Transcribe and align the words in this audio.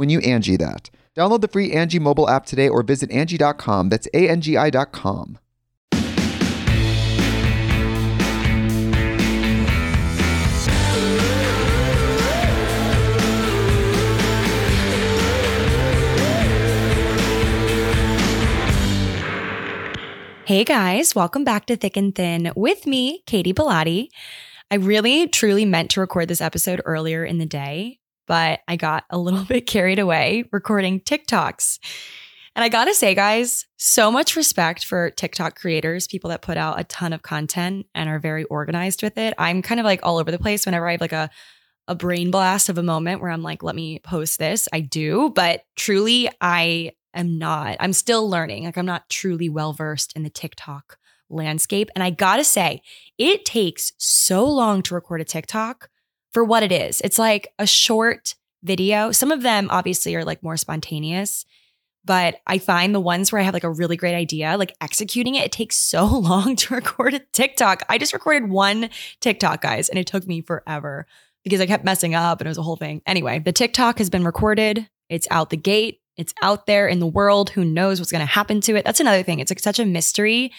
when 0.00 0.08
you 0.08 0.18
Angie 0.20 0.56
that. 0.56 0.88
Download 1.14 1.42
the 1.42 1.48
free 1.48 1.72
Angie 1.72 1.98
mobile 1.98 2.26
app 2.26 2.46
today 2.46 2.70
or 2.70 2.82
visit 2.82 3.10
Angie.com. 3.10 3.90
That's 3.90 4.08
A-N-G-I 4.14 4.70
dot 4.70 4.92
com. 4.92 5.38
Hey 20.46 20.64
guys, 20.64 21.14
welcome 21.14 21.44
back 21.44 21.66
to 21.66 21.76
Thick 21.76 21.98
and 21.98 22.14
Thin 22.14 22.50
with 22.56 22.86
me, 22.86 23.22
Katy 23.26 23.52
Bellotte. 23.52 24.08
I 24.70 24.76
really 24.76 25.28
truly 25.28 25.64
meant 25.66 25.90
to 25.90 26.00
record 26.00 26.28
this 26.28 26.40
episode 26.40 26.80
earlier 26.84 27.24
in 27.24 27.36
the 27.36 27.46
day, 27.46 27.99
but 28.30 28.60
I 28.68 28.76
got 28.76 29.02
a 29.10 29.18
little 29.18 29.44
bit 29.48 29.66
carried 29.66 29.98
away 29.98 30.44
recording 30.52 31.00
TikToks. 31.00 31.80
And 32.54 32.62
I 32.62 32.68
gotta 32.68 32.94
say, 32.94 33.16
guys, 33.16 33.66
so 33.76 34.08
much 34.12 34.36
respect 34.36 34.84
for 34.84 35.10
TikTok 35.10 35.58
creators, 35.58 36.06
people 36.06 36.30
that 36.30 36.40
put 36.40 36.56
out 36.56 36.78
a 36.78 36.84
ton 36.84 37.12
of 37.12 37.22
content 37.22 37.86
and 37.92 38.08
are 38.08 38.20
very 38.20 38.44
organized 38.44 39.02
with 39.02 39.18
it. 39.18 39.34
I'm 39.36 39.62
kind 39.62 39.80
of 39.80 39.84
like 39.84 39.98
all 40.04 40.18
over 40.18 40.30
the 40.30 40.38
place 40.38 40.64
whenever 40.64 40.86
I 40.88 40.92
have 40.92 41.00
like 41.00 41.12
a 41.12 41.28
a 41.88 41.96
brain 41.96 42.30
blast 42.30 42.68
of 42.68 42.78
a 42.78 42.84
moment 42.84 43.20
where 43.20 43.32
I'm 43.32 43.42
like, 43.42 43.64
let 43.64 43.74
me 43.74 43.98
post 43.98 44.38
this. 44.38 44.68
I 44.72 44.78
do, 44.78 45.32
but 45.34 45.64
truly, 45.74 46.30
I 46.40 46.92
am 47.12 47.36
not. 47.36 47.78
I'm 47.80 47.92
still 47.92 48.30
learning. 48.30 48.62
Like, 48.62 48.78
I'm 48.78 48.86
not 48.86 49.10
truly 49.10 49.48
well 49.48 49.72
versed 49.72 50.12
in 50.14 50.22
the 50.22 50.30
TikTok 50.30 50.98
landscape. 51.28 51.90
And 51.96 52.04
I 52.04 52.10
gotta 52.10 52.44
say, 52.44 52.82
it 53.18 53.44
takes 53.44 53.92
so 53.98 54.44
long 54.44 54.82
to 54.82 54.94
record 54.94 55.20
a 55.20 55.24
TikTok 55.24 55.90
for 56.32 56.44
what 56.44 56.62
it 56.62 56.72
is. 56.72 57.00
It's 57.02 57.18
like 57.18 57.52
a 57.58 57.66
short 57.66 58.34
video. 58.62 59.12
Some 59.12 59.32
of 59.32 59.42
them 59.42 59.68
obviously 59.70 60.14
are 60.16 60.24
like 60.24 60.42
more 60.42 60.56
spontaneous, 60.56 61.44
but 62.04 62.40
I 62.46 62.58
find 62.58 62.94
the 62.94 63.00
ones 63.00 63.30
where 63.30 63.40
I 63.40 63.44
have 63.44 63.54
like 63.54 63.64
a 63.64 63.70
really 63.70 63.96
great 63.96 64.14
idea, 64.14 64.56
like 64.56 64.76
executing 64.80 65.34
it, 65.34 65.44
it 65.44 65.52
takes 65.52 65.76
so 65.90 66.06
long 66.06 66.56
to 66.56 66.74
record 66.74 67.14
a 67.14 67.20
TikTok. 67.32 67.82
I 67.88 67.98
just 67.98 68.12
recorded 68.12 68.50
one 68.50 68.90
TikTok, 69.20 69.60
guys, 69.60 69.88
and 69.88 69.98
it 69.98 70.06
took 70.06 70.26
me 70.26 70.40
forever 70.40 71.06
because 71.44 71.60
I 71.60 71.66
kept 71.66 71.84
messing 71.84 72.14
up 72.14 72.40
and 72.40 72.46
it 72.46 72.50
was 72.50 72.58
a 72.58 72.62
whole 72.62 72.76
thing. 72.76 73.02
Anyway, 73.06 73.38
the 73.38 73.52
TikTok 73.52 73.98
has 73.98 74.10
been 74.10 74.24
recorded. 74.24 74.88
It's 75.08 75.26
out 75.30 75.50
the 75.50 75.56
gate. 75.56 76.00
It's 76.16 76.34
out 76.42 76.66
there 76.66 76.86
in 76.86 76.98
the 76.98 77.06
world. 77.06 77.50
Who 77.50 77.64
knows 77.64 77.98
what's 77.98 78.12
going 78.12 78.20
to 78.20 78.26
happen 78.26 78.60
to 78.62 78.76
it? 78.76 78.84
That's 78.84 79.00
another 79.00 79.22
thing. 79.22 79.40
It's 79.40 79.50
like 79.50 79.58
such 79.58 79.78
a 79.78 79.86
mystery 79.86 80.52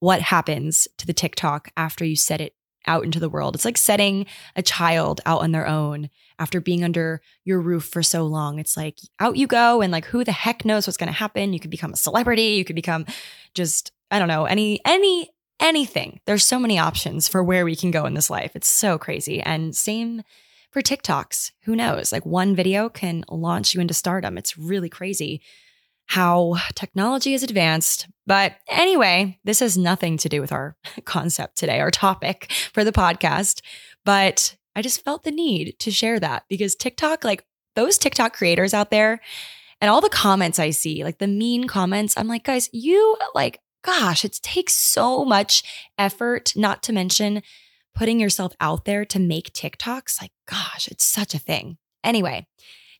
what 0.00 0.20
happens 0.20 0.86
to 0.98 1.06
the 1.06 1.14
TikTok 1.14 1.70
after 1.76 2.04
you 2.04 2.16
set 2.16 2.40
it 2.40 2.54
out 2.86 3.04
into 3.04 3.20
the 3.20 3.28
world. 3.28 3.54
It's 3.54 3.64
like 3.64 3.76
setting 3.76 4.26
a 4.54 4.62
child 4.62 5.20
out 5.26 5.42
on 5.42 5.52
their 5.52 5.66
own 5.66 6.10
after 6.38 6.60
being 6.60 6.84
under 6.84 7.20
your 7.44 7.60
roof 7.60 7.84
for 7.84 8.02
so 8.02 8.24
long. 8.24 8.58
It's 8.58 8.76
like 8.76 8.98
out 9.20 9.36
you 9.36 9.46
go 9.46 9.82
and 9.82 9.92
like 9.92 10.06
who 10.06 10.24
the 10.24 10.32
heck 10.32 10.64
knows 10.64 10.86
what's 10.86 10.96
going 10.96 11.08
to 11.08 11.12
happen? 11.12 11.52
You 11.52 11.60
could 11.60 11.70
become 11.70 11.92
a 11.92 11.96
celebrity, 11.96 12.54
you 12.54 12.64
could 12.64 12.76
become 12.76 13.06
just 13.54 13.92
I 14.10 14.18
don't 14.18 14.28
know, 14.28 14.44
any 14.44 14.80
any 14.84 15.30
anything. 15.60 16.20
There's 16.26 16.44
so 16.44 16.58
many 16.58 16.78
options 16.78 17.28
for 17.28 17.42
where 17.42 17.64
we 17.64 17.76
can 17.76 17.90
go 17.90 18.04
in 18.06 18.14
this 18.14 18.30
life. 18.30 18.52
It's 18.54 18.68
so 18.68 18.98
crazy. 18.98 19.40
And 19.40 19.74
same 19.74 20.22
for 20.70 20.82
TikToks. 20.82 21.52
Who 21.64 21.74
knows? 21.74 22.12
Like 22.12 22.26
one 22.26 22.54
video 22.54 22.88
can 22.88 23.24
launch 23.30 23.74
you 23.74 23.80
into 23.80 23.94
stardom. 23.94 24.36
It's 24.36 24.58
really 24.58 24.90
crazy 24.90 25.40
how 26.06 26.56
technology 26.74 27.34
is 27.34 27.42
advanced. 27.42 28.08
But 28.26 28.56
anyway, 28.68 29.38
this 29.44 29.60
has 29.60 29.76
nothing 29.76 30.16
to 30.18 30.28
do 30.28 30.40
with 30.40 30.52
our 30.52 30.76
concept 31.04 31.56
today, 31.56 31.80
our 31.80 31.90
topic 31.90 32.50
for 32.72 32.84
the 32.84 32.92
podcast. 32.92 33.60
But 34.04 34.56
I 34.74 34.82
just 34.82 35.04
felt 35.04 35.24
the 35.24 35.30
need 35.30 35.78
to 35.80 35.90
share 35.90 36.20
that 36.20 36.44
because 36.48 36.74
TikTok, 36.74 37.24
like 37.24 37.44
those 37.74 37.98
TikTok 37.98 38.34
creators 38.34 38.74
out 38.74 38.90
there, 38.90 39.20
and 39.80 39.90
all 39.90 40.00
the 40.00 40.08
comments 40.08 40.58
I 40.58 40.70
see, 40.70 41.04
like 41.04 41.18
the 41.18 41.26
mean 41.26 41.66
comments, 41.66 42.14
I'm 42.16 42.28
like, 42.28 42.44
guys, 42.44 42.70
you 42.72 43.16
like, 43.34 43.60
gosh, 43.82 44.24
it 44.24 44.38
takes 44.42 44.74
so 44.74 45.24
much 45.24 45.62
effort, 45.98 46.52
not 46.56 46.82
to 46.84 46.92
mention 46.92 47.42
putting 47.94 48.20
yourself 48.20 48.52
out 48.60 48.84
there 48.84 49.04
to 49.06 49.18
make 49.18 49.52
TikToks. 49.52 50.20
Like, 50.20 50.32
gosh, 50.48 50.88
it's 50.88 51.04
such 51.04 51.34
a 51.34 51.38
thing. 51.38 51.78
Anyway, 52.04 52.46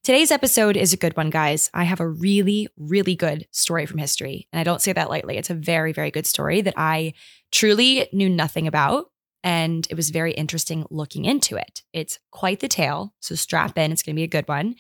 Today's 0.07 0.31
episode 0.31 0.77
is 0.77 0.93
a 0.93 0.97
good 0.97 1.17
one, 1.17 1.31
guys. 1.31 1.69
I 1.75 1.83
have 1.83 1.99
a 1.99 2.07
really, 2.07 2.69
really 2.77 3.17
good 3.17 3.49
story 3.51 3.87
from 3.87 3.99
history. 3.99 4.47
And 4.53 4.61
I 4.61 4.63
don't 4.63 4.81
say 4.81 4.93
that 4.93 5.11
lightly. 5.11 5.37
It's 5.37 5.51
a 5.51 5.55
very, 5.55 5.93
very 5.93 6.13
good 6.13 6.29
story 6.29 6.61
that 6.61 6.75
I 6.77 7.13
truly 7.51 8.09
knew 8.13 8.29
nothing 8.29 8.69
about. 8.69 9.07
And 9.43 9.85
it 9.91 9.97
was 9.97 10.11
very 10.11 10.31
interesting 10.31 10.87
looking 10.91 11.25
into 11.25 11.57
it. 11.57 11.83
It's 11.93 12.21
quite 12.31 12.61
the 12.61 12.69
tale. 12.69 13.15
So 13.19 13.35
strap 13.35 13.77
in, 13.77 13.91
it's 13.91 14.05
going 14.05 14.15
to 14.15 14.21
be 14.21 14.23
a 14.23 14.29
good 14.29 14.47
one. 14.47 14.77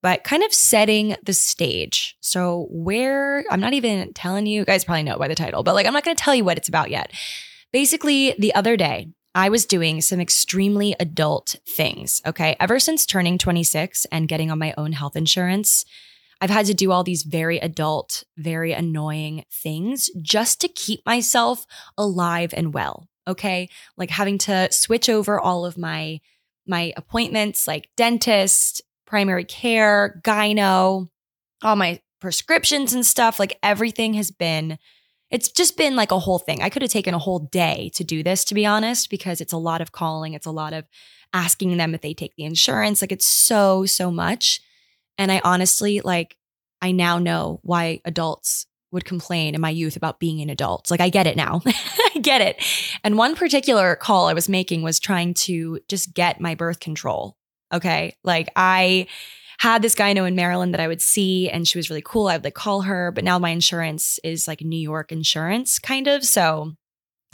But 0.00 0.22
kind 0.22 0.44
of 0.44 0.54
setting 0.54 1.16
the 1.24 1.32
stage. 1.32 2.16
So, 2.20 2.68
where 2.70 3.44
I'm 3.50 3.58
not 3.58 3.74
even 3.74 4.12
telling 4.12 4.46
you, 4.46 4.60
you 4.60 4.64
guys 4.64 4.84
probably 4.84 5.02
know 5.02 5.18
by 5.18 5.26
the 5.26 5.34
title, 5.34 5.64
but 5.64 5.74
like 5.74 5.86
I'm 5.86 5.92
not 5.92 6.04
going 6.04 6.16
to 6.16 6.22
tell 6.22 6.36
you 6.36 6.44
what 6.44 6.56
it's 6.56 6.68
about 6.68 6.88
yet. 6.88 7.10
Basically, 7.72 8.32
the 8.38 8.54
other 8.54 8.76
day, 8.76 9.08
I 9.38 9.50
was 9.50 9.66
doing 9.66 10.00
some 10.00 10.18
extremely 10.18 10.96
adult 10.98 11.54
things. 11.64 12.20
Okay. 12.26 12.56
Ever 12.58 12.80
since 12.80 13.06
turning 13.06 13.38
26 13.38 14.04
and 14.06 14.26
getting 14.26 14.50
on 14.50 14.58
my 14.58 14.74
own 14.76 14.90
health 14.90 15.14
insurance, 15.14 15.84
I've 16.40 16.50
had 16.50 16.66
to 16.66 16.74
do 16.74 16.90
all 16.90 17.04
these 17.04 17.22
very 17.22 17.58
adult, 17.58 18.24
very 18.36 18.72
annoying 18.72 19.44
things 19.48 20.10
just 20.20 20.60
to 20.62 20.68
keep 20.68 21.06
myself 21.06 21.66
alive 21.96 22.52
and 22.52 22.74
well. 22.74 23.06
Okay. 23.28 23.68
Like 23.96 24.10
having 24.10 24.38
to 24.38 24.72
switch 24.72 25.08
over 25.08 25.38
all 25.38 25.64
of 25.64 25.78
my, 25.78 26.18
my 26.66 26.92
appointments, 26.96 27.68
like 27.68 27.90
dentist, 27.96 28.82
primary 29.06 29.44
care, 29.44 30.20
gyno, 30.24 31.10
all 31.62 31.76
my 31.76 32.00
prescriptions 32.20 32.92
and 32.92 33.06
stuff. 33.06 33.38
Like 33.38 33.56
everything 33.62 34.14
has 34.14 34.32
been 34.32 34.80
it's 35.30 35.50
just 35.50 35.76
been 35.76 35.96
like 35.96 36.10
a 36.10 36.18
whole 36.18 36.38
thing. 36.38 36.62
I 36.62 36.70
could 36.70 36.82
have 36.82 36.90
taken 36.90 37.14
a 37.14 37.18
whole 37.18 37.40
day 37.40 37.90
to 37.94 38.04
do 38.04 38.22
this, 38.22 38.44
to 38.44 38.54
be 38.54 38.64
honest, 38.64 39.10
because 39.10 39.40
it's 39.40 39.52
a 39.52 39.58
lot 39.58 39.80
of 39.80 39.92
calling. 39.92 40.34
It's 40.34 40.46
a 40.46 40.50
lot 40.50 40.72
of 40.72 40.84
asking 41.32 41.76
them 41.76 41.94
if 41.94 42.00
they 42.00 42.14
take 42.14 42.34
the 42.36 42.44
insurance. 42.44 43.02
Like 43.02 43.12
it's 43.12 43.26
so, 43.26 43.84
so 43.84 44.10
much. 44.10 44.60
And 45.18 45.30
I 45.30 45.40
honestly, 45.44 46.00
like, 46.00 46.36
I 46.80 46.92
now 46.92 47.18
know 47.18 47.60
why 47.62 48.00
adults 48.04 48.66
would 48.90 49.04
complain 49.04 49.54
in 49.54 49.60
my 49.60 49.70
youth 49.70 49.96
about 49.96 50.18
being 50.18 50.40
an 50.40 50.48
adult. 50.48 50.90
Like 50.90 51.00
I 51.00 51.10
get 51.10 51.26
it 51.26 51.36
now. 51.36 51.60
I 51.66 52.18
get 52.22 52.40
it. 52.40 52.64
And 53.04 53.18
one 53.18 53.34
particular 53.34 53.96
call 53.96 54.28
I 54.28 54.32
was 54.32 54.48
making 54.48 54.82
was 54.82 54.98
trying 54.98 55.34
to 55.34 55.80
just 55.88 56.14
get 56.14 56.40
my 56.40 56.54
birth 56.54 56.80
control. 56.80 57.36
Okay. 57.72 58.16
Like 58.24 58.48
I 58.56 59.06
had 59.58 59.82
this 59.82 59.94
guy 59.94 60.10
I 60.10 60.12
know 60.12 60.24
in 60.24 60.36
Maryland 60.36 60.72
that 60.72 60.80
I 60.80 60.88
would 60.88 61.02
see, 61.02 61.50
and 61.50 61.66
she 61.66 61.78
was 61.78 61.90
really 61.90 62.02
cool. 62.04 62.28
I 62.28 62.36
would 62.36 62.44
like 62.44 62.54
call 62.54 62.82
her, 62.82 63.10
but 63.10 63.24
now 63.24 63.38
my 63.38 63.50
insurance 63.50 64.18
is 64.22 64.46
like 64.46 64.62
New 64.62 64.78
York 64.78 65.10
insurance, 65.12 65.78
kind 65.78 66.06
of. 66.06 66.24
So 66.24 66.74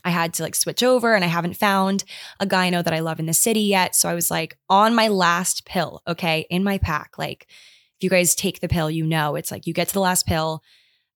I 0.05 0.11
had 0.11 0.35
to 0.35 0.43
like 0.43 0.55
switch 0.55 0.83
over, 0.83 1.15
and 1.15 1.25
I 1.25 1.29
haven't 1.29 1.57
found 1.57 2.05
a 2.41 2.47
gyno 2.47 2.83
that 2.83 2.95
I 2.95 3.01
love 3.01 3.21
in 3.21 3.27
the 3.27 3.35
city 3.35 3.61
yet. 3.61 3.95
So 3.95 4.09
I 4.09 4.15
was 4.15 4.31
like 4.31 4.57
on 4.69 4.95
my 4.95 5.09
last 5.09 5.67
pill, 5.67 6.03
okay, 6.07 6.47
in 6.51 6.65
my 6.65 6.79
pack. 6.79 7.19
Like, 7.19 7.47
if 7.49 8.03
you 8.03 8.11
guys 8.11 8.35
take 8.35 8.61
the 8.61 8.69
pill, 8.69 8.91
you 8.91 9.07
know 9.07 9.37
it's 9.37 9.51
like 9.51 9.67
you 9.67 9.75
get 9.75 9.89
to 9.89 9.95
the 9.95 10.01
last 10.01 10.27
pill 10.27 10.63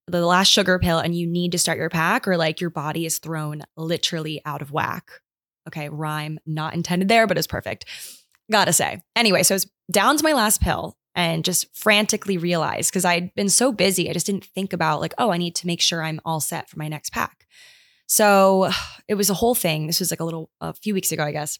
the 0.08 0.24
last 0.24 0.48
sugar 0.48 0.78
pill 0.78 0.98
and 0.98 1.14
you 1.14 1.26
need 1.26 1.52
to 1.52 1.58
start 1.58 1.78
your 1.78 1.90
pack 1.90 2.26
or 2.26 2.36
like 2.36 2.60
your 2.60 2.70
body 2.70 3.06
is 3.06 3.18
thrown 3.18 3.62
literally 3.76 4.40
out 4.44 4.62
of 4.62 4.72
whack. 4.72 5.10
Okay, 5.66 5.88
rhyme 5.88 6.38
not 6.46 6.74
intended 6.74 7.08
there, 7.08 7.26
but 7.26 7.36
it's 7.36 7.46
perfect. 7.46 7.84
Gotta 8.50 8.72
say. 8.72 9.02
Anyway, 9.14 9.42
so 9.42 9.54
it's 9.54 9.66
down 9.92 10.16
to 10.16 10.24
my 10.24 10.32
last 10.32 10.62
pill 10.62 10.96
and 11.18 11.44
just 11.44 11.76
frantically 11.76 12.38
realized 12.38 12.92
because 12.92 13.04
I'd 13.04 13.34
been 13.34 13.48
so 13.48 13.72
busy, 13.72 14.08
I 14.08 14.12
just 14.12 14.24
didn't 14.24 14.44
think 14.44 14.72
about 14.72 15.00
like, 15.00 15.14
oh, 15.18 15.32
I 15.32 15.36
need 15.36 15.56
to 15.56 15.66
make 15.66 15.80
sure 15.80 16.00
I'm 16.00 16.20
all 16.24 16.38
set 16.38 16.70
for 16.70 16.78
my 16.78 16.86
next 16.86 17.12
pack. 17.12 17.48
So 18.06 18.70
it 19.08 19.16
was 19.16 19.28
a 19.28 19.34
whole 19.34 19.56
thing. 19.56 19.88
This 19.88 19.98
was 19.98 20.12
like 20.12 20.20
a 20.20 20.24
little, 20.24 20.48
a 20.60 20.72
few 20.72 20.94
weeks 20.94 21.10
ago, 21.10 21.24
I 21.24 21.32
guess. 21.32 21.58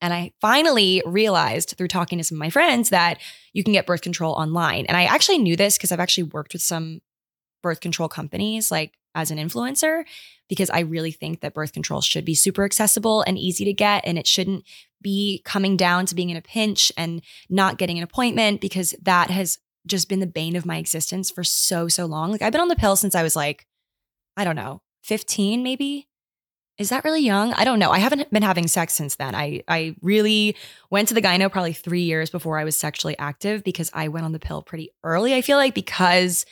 And 0.00 0.14
I 0.14 0.30
finally 0.40 1.02
realized 1.04 1.74
through 1.76 1.88
talking 1.88 2.18
to 2.18 2.24
some 2.24 2.36
of 2.36 2.38
my 2.38 2.50
friends 2.50 2.90
that 2.90 3.18
you 3.52 3.64
can 3.64 3.72
get 3.72 3.84
birth 3.84 4.02
control 4.02 4.34
online. 4.34 4.86
And 4.86 4.96
I 4.96 5.06
actually 5.06 5.38
knew 5.38 5.56
this 5.56 5.76
because 5.76 5.90
I've 5.90 5.98
actually 5.98 6.24
worked 6.24 6.52
with 6.52 6.62
some 6.62 7.00
birth 7.64 7.80
control 7.80 8.08
companies 8.08 8.70
like 8.70 8.92
as 9.18 9.30
an 9.30 9.38
influencer 9.38 10.04
because 10.48 10.70
I 10.70 10.80
really 10.80 11.12
think 11.12 11.40
that 11.40 11.54
birth 11.54 11.72
control 11.72 12.00
should 12.00 12.24
be 12.24 12.34
super 12.34 12.64
accessible 12.64 13.22
and 13.22 13.36
easy 13.38 13.64
to 13.64 13.72
get 13.72 14.04
and 14.06 14.18
it 14.18 14.26
shouldn't 14.26 14.64
be 15.02 15.42
coming 15.44 15.76
down 15.76 16.06
to 16.06 16.14
being 16.14 16.30
in 16.30 16.36
a 16.36 16.42
pinch 16.42 16.90
and 16.96 17.22
not 17.48 17.78
getting 17.78 17.98
an 17.98 18.04
appointment 18.04 18.60
because 18.60 18.94
that 19.02 19.30
has 19.30 19.58
just 19.86 20.08
been 20.08 20.20
the 20.20 20.26
bane 20.26 20.56
of 20.56 20.66
my 20.66 20.78
existence 20.78 21.30
for 21.30 21.44
so 21.44 21.88
so 21.88 22.06
long. 22.06 22.30
Like 22.30 22.42
I've 22.42 22.52
been 22.52 22.60
on 22.60 22.68
the 22.68 22.76
pill 22.76 22.96
since 22.96 23.14
I 23.14 23.22
was 23.22 23.36
like 23.36 23.66
I 24.36 24.44
don't 24.44 24.56
know, 24.56 24.82
15 25.02 25.62
maybe. 25.62 26.08
Is 26.78 26.90
that 26.90 27.02
really 27.02 27.22
young? 27.22 27.52
I 27.54 27.64
don't 27.64 27.80
know. 27.80 27.90
I 27.90 27.98
haven't 27.98 28.30
been 28.30 28.44
having 28.44 28.68
sex 28.68 28.94
since 28.94 29.16
then. 29.16 29.34
I 29.34 29.62
I 29.66 29.96
really 30.00 30.56
went 30.90 31.08
to 31.08 31.14
the 31.14 31.22
gyno 31.22 31.50
probably 31.50 31.72
3 31.72 32.02
years 32.02 32.30
before 32.30 32.58
I 32.58 32.64
was 32.64 32.78
sexually 32.78 33.18
active 33.18 33.64
because 33.64 33.90
I 33.92 34.08
went 34.08 34.26
on 34.26 34.32
the 34.32 34.38
pill 34.38 34.62
pretty 34.62 34.90
early. 35.02 35.34
I 35.34 35.42
feel 35.42 35.58
like 35.58 35.74
because 35.74 36.46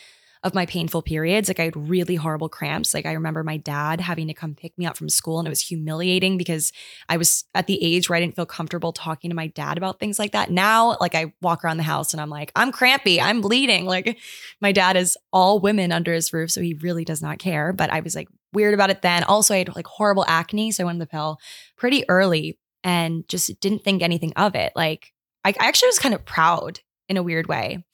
of 0.46 0.54
my 0.54 0.64
painful 0.64 1.02
periods. 1.02 1.48
Like 1.48 1.58
I 1.58 1.64
had 1.64 1.88
really 1.88 2.14
horrible 2.14 2.48
cramps. 2.48 2.94
Like 2.94 3.04
I 3.04 3.12
remember 3.12 3.42
my 3.42 3.56
dad 3.56 4.00
having 4.00 4.28
to 4.28 4.34
come 4.34 4.54
pick 4.54 4.78
me 4.78 4.86
up 4.86 4.96
from 4.96 5.08
school 5.08 5.40
and 5.40 5.48
it 5.48 5.50
was 5.50 5.60
humiliating 5.60 6.38
because 6.38 6.72
I 7.08 7.16
was 7.16 7.44
at 7.52 7.66
the 7.66 7.82
age 7.82 8.08
where 8.08 8.16
I 8.16 8.20
didn't 8.20 8.36
feel 8.36 8.46
comfortable 8.46 8.92
talking 8.92 9.28
to 9.30 9.34
my 9.34 9.48
dad 9.48 9.76
about 9.76 9.98
things 9.98 10.20
like 10.20 10.30
that. 10.32 10.52
Now, 10.52 10.96
like 11.00 11.16
I 11.16 11.34
walk 11.42 11.64
around 11.64 11.78
the 11.78 11.82
house 11.82 12.14
and 12.14 12.20
I'm 12.20 12.30
like, 12.30 12.52
I'm 12.54 12.70
crampy, 12.70 13.20
I'm 13.20 13.40
bleeding. 13.40 13.86
Like 13.86 14.20
my 14.60 14.70
dad 14.70 14.96
is 14.96 15.18
all 15.32 15.58
women 15.58 15.90
under 15.90 16.12
his 16.12 16.32
roof, 16.32 16.52
so 16.52 16.60
he 16.60 16.74
really 16.74 17.04
does 17.04 17.20
not 17.20 17.40
care. 17.40 17.72
But 17.72 17.90
I 17.90 17.98
was 17.98 18.14
like 18.14 18.28
weird 18.52 18.72
about 18.72 18.90
it 18.90 19.02
then. 19.02 19.24
Also, 19.24 19.52
I 19.52 19.58
had 19.58 19.74
like 19.74 19.88
horrible 19.88 20.24
acne, 20.28 20.70
so 20.70 20.84
I 20.84 20.86
went 20.86 20.96
on 20.96 21.00
the 21.00 21.06
pill 21.06 21.38
pretty 21.76 22.08
early 22.08 22.56
and 22.84 23.28
just 23.28 23.58
didn't 23.58 23.82
think 23.82 24.00
anything 24.00 24.32
of 24.36 24.54
it. 24.54 24.72
Like 24.76 25.12
I, 25.44 25.48
I 25.58 25.66
actually 25.66 25.88
was 25.88 25.98
kind 25.98 26.14
of 26.14 26.24
proud 26.24 26.78
in 27.08 27.16
a 27.16 27.22
weird 27.22 27.48
way 27.48 27.84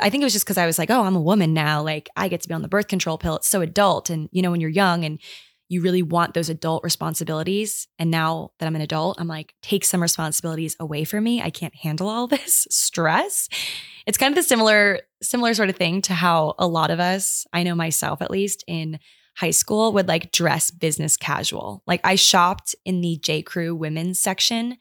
I 0.00 0.10
think 0.10 0.22
it 0.22 0.26
was 0.26 0.32
just 0.32 0.44
because 0.44 0.58
I 0.58 0.66
was 0.66 0.78
like, 0.78 0.90
oh, 0.90 1.02
I'm 1.02 1.16
a 1.16 1.20
woman 1.20 1.54
now. 1.54 1.82
Like 1.82 2.08
I 2.16 2.28
get 2.28 2.40
to 2.42 2.48
be 2.48 2.54
on 2.54 2.62
the 2.62 2.68
birth 2.68 2.88
control 2.88 3.18
pill. 3.18 3.36
It's 3.36 3.48
so 3.48 3.60
adult. 3.60 4.10
And, 4.10 4.28
you 4.32 4.42
know, 4.42 4.50
when 4.50 4.60
you're 4.60 4.70
young 4.70 5.04
and 5.04 5.18
you 5.68 5.82
really 5.82 6.02
want 6.02 6.34
those 6.34 6.48
adult 6.48 6.82
responsibilities. 6.82 7.88
And 7.98 8.10
now 8.10 8.52
that 8.58 8.66
I'm 8.66 8.74
an 8.74 8.80
adult, 8.80 9.20
I'm 9.20 9.28
like, 9.28 9.54
take 9.62 9.84
some 9.84 10.00
responsibilities 10.00 10.76
away 10.80 11.04
from 11.04 11.24
me. 11.24 11.42
I 11.42 11.50
can't 11.50 11.74
handle 11.74 12.08
all 12.08 12.26
this 12.28 12.66
stress. 12.70 13.48
It's 14.06 14.18
kind 14.18 14.32
of 14.32 14.36
the 14.36 14.42
similar, 14.42 15.00
similar 15.22 15.52
sort 15.54 15.68
of 15.68 15.76
thing 15.76 16.00
to 16.02 16.14
how 16.14 16.54
a 16.58 16.66
lot 16.66 16.90
of 16.90 17.00
us, 17.00 17.46
I 17.52 17.62
know 17.62 17.74
myself 17.74 18.22
at 18.22 18.30
least 18.30 18.64
in 18.66 18.98
high 19.36 19.50
school, 19.50 19.92
would 19.92 20.08
like 20.08 20.32
dress 20.32 20.70
business 20.70 21.16
casual. 21.16 21.82
Like 21.86 22.00
I 22.02 22.14
shopped 22.14 22.74
in 22.84 23.02
the 23.02 23.18
J. 23.18 23.42
Crew 23.42 23.74
women's 23.74 24.18
section. 24.18 24.78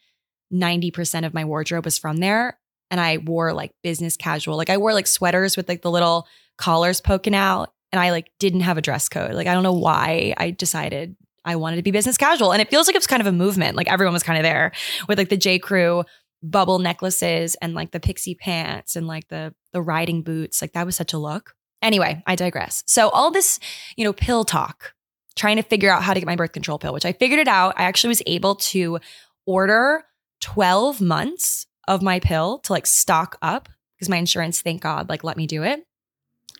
90% 0.53 1.25
of 1.25 1.33
my 1.33 1.43
wardrobe 1.43 1.83
was 1.83 1.97
from 1.97 2.17
there 2.17 2.57
and 2.89 2.99
I 2.99 3.17
wore 3.17 3.53
like 3.53 3.71
business 3.83 4.17
casual. 4.17 4.57
Like 4.57 4.69
I 4.69 4.77
wore 4.77 4.93
like 4.93 5.07
sweaters 5.07 5.57
with 5.57 5.67
like 5.67 5.81
the 5.81 5.91
little 5.91 6.27
collars 6.57 7.01
poking 7.01 7.35
out 7.35 7.73
and 7.91 7.99
I 7.99 8.11
like 8.11 8.31
didn't 8.39 8.61
have 8.61 8.77
a 8.77 8.81
dress 8.81 9.09
code. 9.09 9.33
Like 9.33 9.47
I 9.47 9.53
don't 9.53 9.63
know 9.63 9.73
why 9.73 10.33
I 10.37 10.51
decided 10.51 11.15
I 11.45 11.55
wanted 11.55 11.77
to 11.77 11.83
be 11.83 11.91
business 11.91 12.17
casual. 12.17 12.51
And 12.51 12.61
it 12.61 12.69
feels 12.69 12.87
like 12.87 12.95
it 12.95 12.99
was 12.99 13.07
kind 13.07 13.21
of 13.21 13.27
a 13.27 13.31
movement. 13.31 13.77
Like 13.77 13.89
everyone 13.89 14.13
was 14.13 14.23
kind 14.23 14.37
of 14.37 14.43
there 14.43 14.71
with 15.07 15.17
like 15.17 15.29
the 15.29 15.37
J. 15.37 15.59
Crew 15.59 16.03
bubble 16.43 16.79
necklaces 16.79 17.55
and 17.55 17.73
like 17.73 17.91
the 17.91 17.99
pixie 17.99 18.35
pants 18.35 18.95
and 18.95 19.07
like 19.07 19.27
the 19.29 19.53
the 19.73 19.81
riding 19.81 20.23
boots. 20.23 20.61
Like 20.61 20.73
that 20.73 20.85
was 20.85 20.95
such 20.95 21.13
a 21.13 21.17
look. 21.17 21.55
Anyway, 21.81 22.23
I 22.25 22.35
digress. 22.35 22.83
So 22.87 23.09
all 23.09 23.31
this, 23.31 23.59
you 23.95 24.03
know, 24.03 24.13
pill 24.13 24.43
talk, 24.43 24.93
trying 25.35 25.57
to 25.57 25.63
figure 25.63 25.91
out 25.91 26.03
how 26.03 26.13
to 26.13 26.19
get 26.19 26.25
my 26.25 26.35
birth 26.35 26.51
control 26.51 26.79
pill, 26.79 26.93
which 26.93 27.05
I 27.05 27.13
figured 27.13 27.39
it 27.39 27.47
out. 27.47 27.75
I 27.77 27.83
actually 27.83 28.09
was 28.09 28.23
able 28.25 28.55
to 28.55 28.99
order 29.45 30.03
12 30.41 31.01
months 31.01 31.66
of 31.87 32.01
my 32.01 32.19
pill 32.19 32.59
to 32.59 32.73
like 32.73 32.85
stock 32.85 33.37
up 33.41 33.69
because 33.97 34.09
my 34.09 34.17
insurance, 34.17 34.61
thank 34.61 34.81
God, 34.81 35.09
like 35.09 35.23
let 35.23 35.37
me 35.37 35.47
do 35.47 35.63
it. 35.63 35.83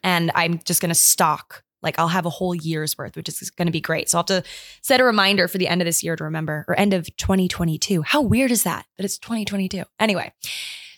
And 0.03 0.31
I'm 0.35 0.59
just 0.59 0.81
going 0.81 0.89
to 0.89 0.95
stock, 0.95 1.63
like 1.81 1.99
I'll 1.99 2.07
have 2.07 2.25
a 2.25 2.31
whole 2.31 2.55
year's 2.55 2.97
worth, 2.97 3.15
which 3.15 3.29
is 3.29 3.49
going 3.49 3.67
to 3.67 3.71
be 3.71 3.81
great. 3.81 4.09
So 4.09 4.17
I'll 4.17 4.25
have 4.27 4.43
to 4.43 4.49
set 4.81 4.99
a 4.99 5.03
reminder 5.03 5.47
for 5.47 5.57
the 5.57 5.67
end 5.67 5.81
of 5.81 5.85
this 5.85 6.03
year 6.03 6.15
to 6.15 6.23
remember 6.23 6.65
or 6.67 6.79
end 6.79 6.93
of 6.93 7.05
2022. 7.17 8.03
How 8.03 8.21
weird 8.21 8.51
is 8.51 8.63
that? 8.63 8.85
That 8.97 9.05
it's 9.05 9.17
2022. 9.19 9.83
Anyway, 9.99 10.33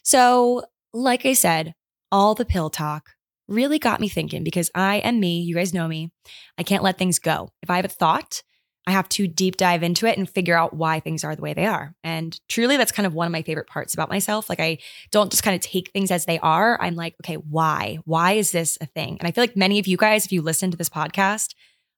so 0.04 0.64
like 0.94 1.26
I 1.26 1.34
said, 1.34 1.74
all 2.12 2.36
the 2.36 2.46
pill 2.46 2.70
talk 2.70 3.12
really 3.48 3.80
got 3.80 4.00
me 4.00 4.08
thinking 4.08 4.44
because 4.44 4.70
I 4.76 4.98
am 4.98 5.20
me. 5.20 5.42
You 5.42 5.56
guys 5.56 5.74
know 5.74 5.88
me. 5.88 6.12
I 6.58 6.64
can't 6.64 6.84
let 6.84 6.98
things 6.98 7.20
go. 7.20 7.50
If 7.62 7.70
I 7.70 7.78
have 7.78 7.86
a 7.86 7.90
thought, 7.90 8.44
I 8.88 8.92
have 8.92 9.10
to 9.10 9.28
deep 9.28 9.58
dive 9.58 9.84
into 9.84 10.08
it 10.08 10.18
and 10.18 10.30
figure 10.30 10.58
out 10.58 10.74
why 10.74 11.00
things 11.00 11.24
are 11.24 11.36
the 11.36 11.42
way 11.42 11.54
they 11.54 11.66
are. 11.66 11.94
And 12.04 12.40
truly, 12.48 12.76
that's 12.76 12.92
kind 12.92 13.06
of 13.06 13.14
one 13.14 13.28
of 13.28 13.32
my 13.32 13.44
favorite 13.44 13.68
parts 13.68 13.94
about 13.94 14.10
myself. 14.10 14.50
Like, 14.50 14.60
I 14.60 14.80
don't 15.12 15.30
just 15.30 15.44
kind 15.44 15.56
of 15.56 15.62
take 15.62 15.92
things 15.92 16.12
as 16.12 16.26
they 16.26 16.40
are. 16.40 16.82
I'm 16.82 16.96
like, 16.96 17.16
okay, 17.24 17.36
why? 17.36 18.00
Why 18.06 18.34
is 18.34 18.52
this 18.52 18.78
a 18.82 18.88
thing? 18.88 19.18
And 19.20 19.28
I 19.28 19.32
feel 19.32 19.44
like 19.44 19.56
many 19.56 19.80
of 19.80 19.88
you 19.88 19.98
guys, 19.98 20.26
if 20.26 20.32
you 20.32 20.42
listen 20.42 20.72
to 20.72 20.78
this 20.78 20.90
podcast, 20.90 21.54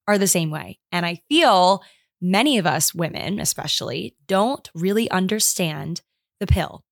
are 0.08 0.18
the 0.18 0.28
same 0.28 0.52
way. 0.52 0.80
And 0.92 1.06
I 1.06 1.22
feel 1.30 1.82
many 2.20 2.58
of 2.58 2.68
us 2.68 2.94
women, 2.94 3.40
especially, 3.40 4.16
don't 4.28 4.70
really 4.76 5.10
understand 5.10 6.02
the 6.40 6.48
pill 6.48 6.84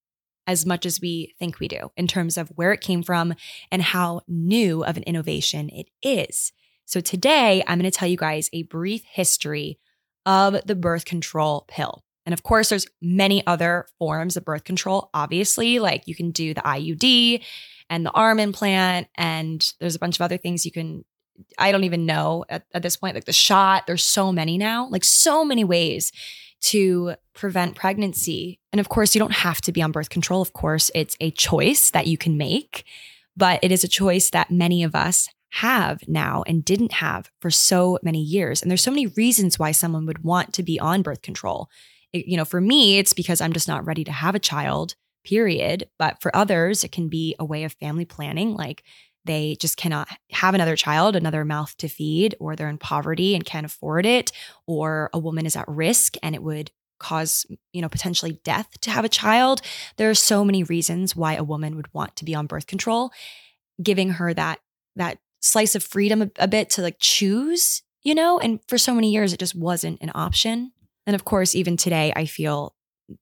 as 0.47 0.65
much 0.65 0.85
as 0.85 0.99
we 0.99 1.35
think 1.37 1.59
we 1.59 1.67
do 1.67 1.91
in 1.95 2.07
terms 2.07 2.37
of 2.37 2.49
where 2.55 2.71
it 2.71 2.81
came 2.81 3.03
from 3.03 3.35
and 3.71 3.81
how 3.81 4.21
new 4.27 4.83
of 4.83 4.97
an 4.97 5.03
innovation 5.03 5.69
it 5.69 5.87
is. 6.01 6.51
So 6.89 7.01
today, 7.01 7.63
I'm 7.67 7.77
going 7.77 7.89
to 7.89 7.95
tell 7.95 8.07
you 8.07 8.17
guys 8.17 8.49
a 8.51 8.63
brief 8.63 9.03
history 9.03 9.77
of 10.25 10.59
the 10.65 10.73
birth 10.73 11.05
control 11.05 11.65
pill. 11.67 12.03
And 12.25 12.33
of 12.33 12.41
course, 12.41 12.69
there's 12.69 12.87
many 12.99 13.45
other 13.45 13.85
forms 13.99 14.35
of 14.35 14.43
birth 14.43 14.63
control. 14.63 15.11
Obviously, 15.13 15.77
like 15.77 16.07
you 16.07 16.15
can 16.15 16.31
do 16.31 16.55
the 16.55 16.61
IUD 16.61 17.43
and 17.91 18.03
the 18.03 18.11
arm 18.11 18.39
implant, 18.39 19.07
and 19.13 19.71
there's 19.79 19.93
a 19.93 19.99
bunch 19.99 20.17
of 20.17 20.23
other 20.23 20.37
things 20.37 20.65
you 20.65 20.71
can. 20.71 21.05
I 21.59 21.71
don't 21.71 21.83
even 21.83 22.07
know 22.07 22.43
at, 22.49 22.65
at 22.73 22.81
this 22.81 22.97
point, 22.97 23.13
like 23.13 23.25
the 23.25 23.33
shot. 23.33 23.85
There's 23.85 24.03
so 24.03 24.31
many 24.31 24.57
now, 24.57 24.89
like 24.89 25.03
so 25.03 25.45
many 25.45 25.63
ways 25.63 26.11
to 26.61 27.13
prevent 27.35 27.75
pregnancy. 27.75 28.59
And 28.73 28.79
of 28.79 28.89
course, 28.89 29.13
you 29.13 29.19
don't 29.19 29.31
have 29.31 29.61
to 29.61 29.71
be 29.71 29.83
on 29.83 29.91
birth 29.91 30.09
control. 30.09 30.41
Of 30.41 30.53
course, 30.53 30.89
it's 30.95 31.15
a 31.19 31.29
choice 31.29 31.91
that 31.91 32.07
you 32.07 32.17
can 32.17 32.35
make, 32.35 32.83
but 33.37 33.59
it 33.61 33.71
is 33.71 33.83
a 33.83 33.87
choice 33.87 34.31
that 34.31 34.49
many 34.49 34.81
of 34.81 34.95
us 34.95 35.29
have 35.51 36.07
now 36.07 36.43
and 36.47 36.63
didn't 36.63 36.93
have 36.93 37.31
for 37.39 37.49
so 37.49 37.97
many 38.03 38.21
years. 38.21 38.61
And 38.61 38.69
there's 38.69 38.83
so 38.83 38.91
many 38.91 39.07
reasons 39.07 39.57
why 39.57 39.71
someone 39.71 40.05
would 40.05 40.23
want 40.23 40.53
to 40.53 40.63
be 40.63 40.79
on 40.79 41.01
birth 41.01 41.21
control. 41.21 41.69
It, 42.13 42.27
you 42.27 42.37
know, 42.37 42.45
for 42.45 42.61
me, 42.61 42.99
it's 42.99 43.13
because 43.13 43.41
I'm 43.41 43.53
just 43.53 43.67
not 43.67 43.85
ready 43.85 44.03
to 44.03 44.11
have 44.11 44.35
a 44.35 44.39
child, 44.39 44.95
period. 45.23 45.89
But 45.97 46.21
for 46.21 46.35
others, 46.35 46.83
it 46.83 46.91
can 46.91 47.09
be 47.09 47.35
a 47.39 47.45
way 47.45 47.63
of 47.63 47.73
family 47.73 48.05
planning. 48.05 48.53
Like 48.53 48.83
they 49.25 49.55
just 49.59 49.77
cannot 49.77 50.07
have 50.31 50.53
another 50.53 50.75
child, 50.75 51.15
another 51.15 51.43
mouth 51.43 51.75
to 51.77 51.87
feed, 51.87 52.35
or 52.39 52.55
they're 52.55 52.69
in 52.69 52.77
poverty 52.77 53.35
and 53.35 53.45
can't 53.45 53.65
afford 53.65 54.05
it, 54.05 54.31
or 54.65 55.09
a 55.13 55.19
woman 55.19 55.45
is 55.45 55.55
at 55.55 55.67
risk 55.67 56.15
and 56.23 56.35
it 56.35 56.43
would 56.43 56.71
cause 56.99 57.45
you 57.71 57.81
know 57.81 57.87
potentially 57.87 58.41
death 58.43 58.67
to 58.81 58.91
have 58.91 59.05
a 59.05 59.09
child 59.09 59.61
there 59.95 60.09
are 60.09 60.13
so 60.13 60.43
many 60.43 60.63
reasons 60.63 61.15
why 61.15 61.33
a 61.33 61.43
woman 61.45 61.77
would 61.77 61.87
want 61.93 62.13
to 62.17 62.25
be 62.25 62.35
on 62.35 62.45
birth 62.45 62.67
control 62.67 63.09
giving 63.81 64.09
her 64.09 64.33
that 64.33 64.59
that 64.97 65.17
slice 65.39 65.75
of 65.75 65.83
freedom 65.83 66.21
a, 66.21 66.31
a 66.37 66.47
bit 66.47 66.69
to 66.71 66.81
like 66.81 66.97
choose, 66.99 67.81
you 68.03 68.15
know? 68.15 68.39
And 68.39 68.59
for 68.67 68.77
so 68.77 68.93
many 68.93 69.11
years, 69.11 69.33
it 69.33 69.39
just 69.39 69.55
wasn't 69.55 70.01
an 70.01 70.11
option. 70.15 70.71
And 71.05 71.15
of 71.15 71.25
course, 71.25 71.55
even 71.55 71.77
today, 71.77 72.13
I 72.15 72.25
feel 72.25 72.75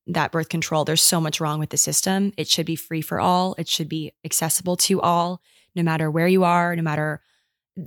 that 0.07 0.31
birth 0.31 0.50
control, 0.50 0.83
there's 0.83 1.03
so 1.03 1.21
much 1.21 1.39
wrong 1.39 1.59
with 1.59 1.69
the 1.69 1.77
system. 1.77 2.33
It 2.38 2.50
should 2.50 2.65
be 2.65 2.75
free 2.75 3.01
for 3.01 3.19
all, 3.19 3.55
it 3.57 3.67
should 3.67 3.88
be 3.88 4.13
accessible 4.25 4.75
to 4.77 5.00
all, 5.01 5.41
no 5.75 5.83
matter 5.83 6.12
where 6.12 6.27
you 6.27 6.43
are, 6.43 6.75
no 6.75 6.81
matter 6.81 7.21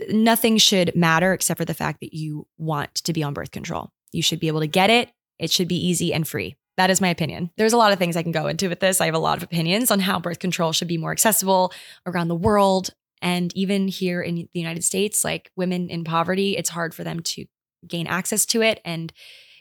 nothing 0.08 0.56
should 0.56 0.94
matter 0.94 1.32
except 1.32 1.58
for 1.58 1.64
the 1.64 1.74
fact 1.74 2.00
that 2.00 2.14
you 2.14 2.46
want 2.56 2.94
to 2.94 3.12
be 3.12 3.22
on 3.22 3.34
birth 3.34 3.50
control. 3.50 3.90
You 4.12 4.22
should 4.22 4.40
be 4.40 4.48
able 4.48 4.60
to 4.60 4.66
get 4.66 4.88
it. 4.88 5.10
It 5.38 5.50
should 5.50 5.68
be 5.68 5.86
easy 5.86 6.12
and 6.12 6.26
free. 6.26 6.56
That 6.76 6.90
is 6.90 7.00
my 7.00 7.08
opinion. 7.08 7.50
There's 7.56 7.72
a 7.72 7.76
lot 7.76 7.92
of 7.92 7.98
things 7.98 8.16
I 8.16 8.22
can 8.22 8.32
go 8.32 8.46
into 8.46 8.68
with 8.68 8.80
this. 8.80 9.00
I 9.00 9.06
have 9.06 9.14
a 9.14 9.18
lot 9.18 9.36
of 9.36 9.42
opinions 9.42 9.90
on 9.90 10.00
how 10.00 10.18
birth 10.18 10.38
control 10.38 10.72
should 10.72 10.88
be 10.88 10.96
more 10.96 11.12
accessible 11.12 11.72
around 12.06 12.28
the 12.28 12.34
world. 12.34 12.90
And 13.22 13.54
even 13.56 13.88
here 13.88 14.22
in 14.22 14.34
the 14.36 14.60
United 14.60 14.84
States, 14.84 15.24
like 15.24 15.50
women 15.56 15.90
in 15.90 16.04
poverty, 16.04 16.56
it's 16.56 16.70
hard 16.70 16.94
for 16.94 17.04
them 17.04 17.20
to 17.20 17.44
gain 17.86 18.06
access 18.06 18.46
to 18.46 18.62
it. 18.62 18.80
And 18.84 19.12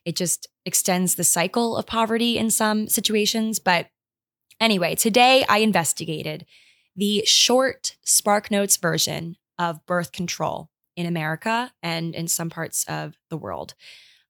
it 0.06 0.16
just 0.16 0.48
extends 0.66 1.16
the 1.16 1.24
cycle 1.24 1.76
of 1.78 1.86
poverty 1.86 2.38
in 2.38 2.50
some 2.50 2.88
situations. 2.88 3.60
But 3.60 3.88
anyway, 4.60 4.96
today 4.96 5.46
I 5.48 5.60
investigated 5.60 6.46
the 6.96 7.24
short 7.26 7.96
Spark 8.04 8.52
Notes 8.52 8.78
version 8.78 9.36
of 9.58 9.86
birth 9.86 10.12
control 10.12 10.70
in 10.96 11.06
America 11.06 11.72
and 11.84 12.14
in 12.16 12.28
some 12.28 12.50
parts 12.50 12.86
of 12.88 13.16
the 13.30 13.38
world. 13.38 13.74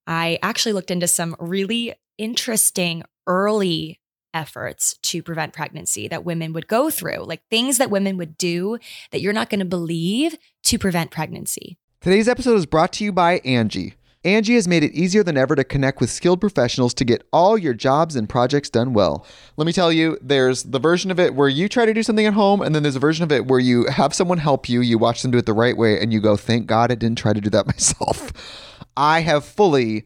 I 0.05 0.39
actually 0.41 0.74
looked 0.74 0.91
into 0.91 1.07
some 1.07 1.36
really 1.39 1.93
interesting 2.17 3.03
early 3.27 3.99
efforts 4.33 4.98
to 5.03 5.24
prevent 5.24 5.53
pregnancy 5.53 6.07
that 6.07 6.25
women 6.25 6.53
would 6.53 6.67
go 6.67 6.89
through, 6.89 7.24
like 7.24 7.41
things 7.50 7.77
that 7.77 7.89
women 7.89 8.17
would 8.17 8.38
do 8.38 8.77
that 9.12 9.21
you're 9.21 9.33
not 9.33 9.50
going 9.50 9.59
to 9.59 9.65
believe 9.65 10.36
to 10.63 10.77
prevent 10.77 11.12
pregnancy. 11.12 11.77
Today's 12.01 12.27
episode 12.27 12.55
is 12.55 12.65
brought 12.65 12.93
to 12.93 13.03
you 13.03 13.12
by 13.12 13.39
Angie. 13.39 13.95
Angie 14.25 14.55
has 14.55 14.67
made 14.67 14.83
it 14.83 14.91
easier 14.91 15.24
than 15.24 15.38
ever 15.38 15.55
to 15.55 15.63
connect 15.63 16.01
with 16.01 16.09
skilled 16.09 16.41
professionals 16.41 16.93
to 16.95 17.05
get 17.05 17.25
all 17.31 17.57
your 17.57 17.74
jobs 17.74 18.17
and 18.17 18.27
projects 18.27 18.69
done 18.69 18.93
well. 18.93 19.25
Let 19.55 19.65
me 19.65 19.71
tell 19.71 19.93
you, 19.93 20.17
there's 20.21 20.63
the 20.63 20.79
version 20.79 21.09
of 21.09 21.21
it 21.21 21.36
where 21.36 21.48
you 21.48 21.69
try 21.69 21.86
to 21.86 21.93
do 21.93 22.03
something 22.03 22.25
at 22.25 22.33
home, 22.33 22.62
and 22.62 22.75
then 22.75 22.83
there's 22.83 22.98
a 22.98 23.00
version 23.00 23.24
of 23.24 23.31
it 23.31 23.48
where 23.48 23.62
you 23.62 23.86
have 23.86 24.13
someone 24.13 24.38
help 24.38 24.67
you, 24.67 24.81
you 24.81 24.98
watch 24.98 25.21
them 25.21 25.31
do 25.31 25.38
it 25.38 25.45
the 25.45 25.53
right 25.53 25.77
way, 25.77 25.98
and 26.01 26.12
you 26.12 26.19
go, 26.19 26.36
thank 26.36 26.67
God 26.67 26.91
I 26.91 26.95
didn't 26.95 27.17
try 27.17 27.31
to 27.31 27.39
do 27.39 27.50
that 27.51 27.65
myself. 27.67 28.33
I 28.98 29.21
have 29.21 29.45
fully 29.45 30.05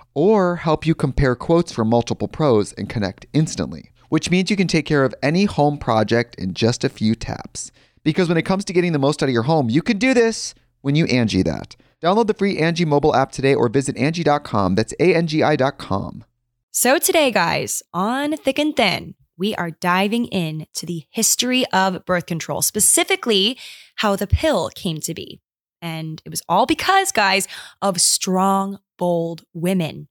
or 0.13 0.57
help 0.57 0.85
you 0.85 0.95
compare 0.95 1.35
quotes 1.35 1.71
from 1.71 1.89
multiple 1.89 2.27
pros 2.27 2.73
and 2.73 2.89
connect 2.89 3.25
instantly, 3.33 3.91
which 4.09 4.29
means 4.29 4.49
you 4.49 4.57
can 4.57 4.67
take 4.67 4.85
care 4.85 5.05
of 5.05 5.15
any 5.23 5.45
home 5.45 5.77
project 5.77 6.35
in 6.35 6.53
just 6.53 6.83
a 6.83 6.89
few 6.89 7.15
taps. 7.15 7.71
Because 8.03 8.27
when 8.27 8.37
it 8.37 8.43
comes 8.43 8.65
to 8.65 8.73
getting 8.73 8.93
the 8.93 8.99
most 8.99 9.21
out 9.21 9.29
of 9.29 9.33
your 9.33 9.43
home, 9.43 9.69
you 9.69 9.81
can 9.81 9.97
do 9.97 10.13
this 10.13 10.53
when 10.81 10.95
you 10.95 11.05
Angie 11.05 11.43
that. 11.43 11.75
Download 12.01 12.27
the 12.27 12.33
free 12.33 12.57
Angie 12.57 12.85
mobile 12.85 13.15
app 13.15 13.31
today 13.31 13.53
or 13.53 13.69
visit 13.69 13.95
Angie.com. 13.95 14.75
That's 14.75 14.93
A-N-G-I 14.99 15.55
dot 15.55 15.77
com. 15.77 16.25
So 16.71 16.97
today, 16.97 17.31
guys, 17.31 17.83
on 17.93 18.35
Thick 18.37 18.57
and 18.57 18.75
Thin, 18.75 19.15
we 19.37 19.53
are 19.55 19.71
diving 19.71 20.25
in 20.27 20.67
to 20.73 20.85
the 20.85 21.03
history 21.09 21.65
of 21.73 22.05
birth 22.05 22.25
control, 22.25 22.61
specifically 22.61 23.57
how 23.95 24.15
the 24.15 24.27
pill 24.27 24.69
came 24.69 24.99
to 25.01 25.13
be. 25.13 25.41
And 25.81 26.21
it 26.25 26.29
was 26.29 26.41
all 26.47 26.65
because, 26.65 27.11
guys, 27.11 27.47
of 27.81 27.99
strong, 27.99 28.79
bold 28.97 29.43
women. 29.53 30.07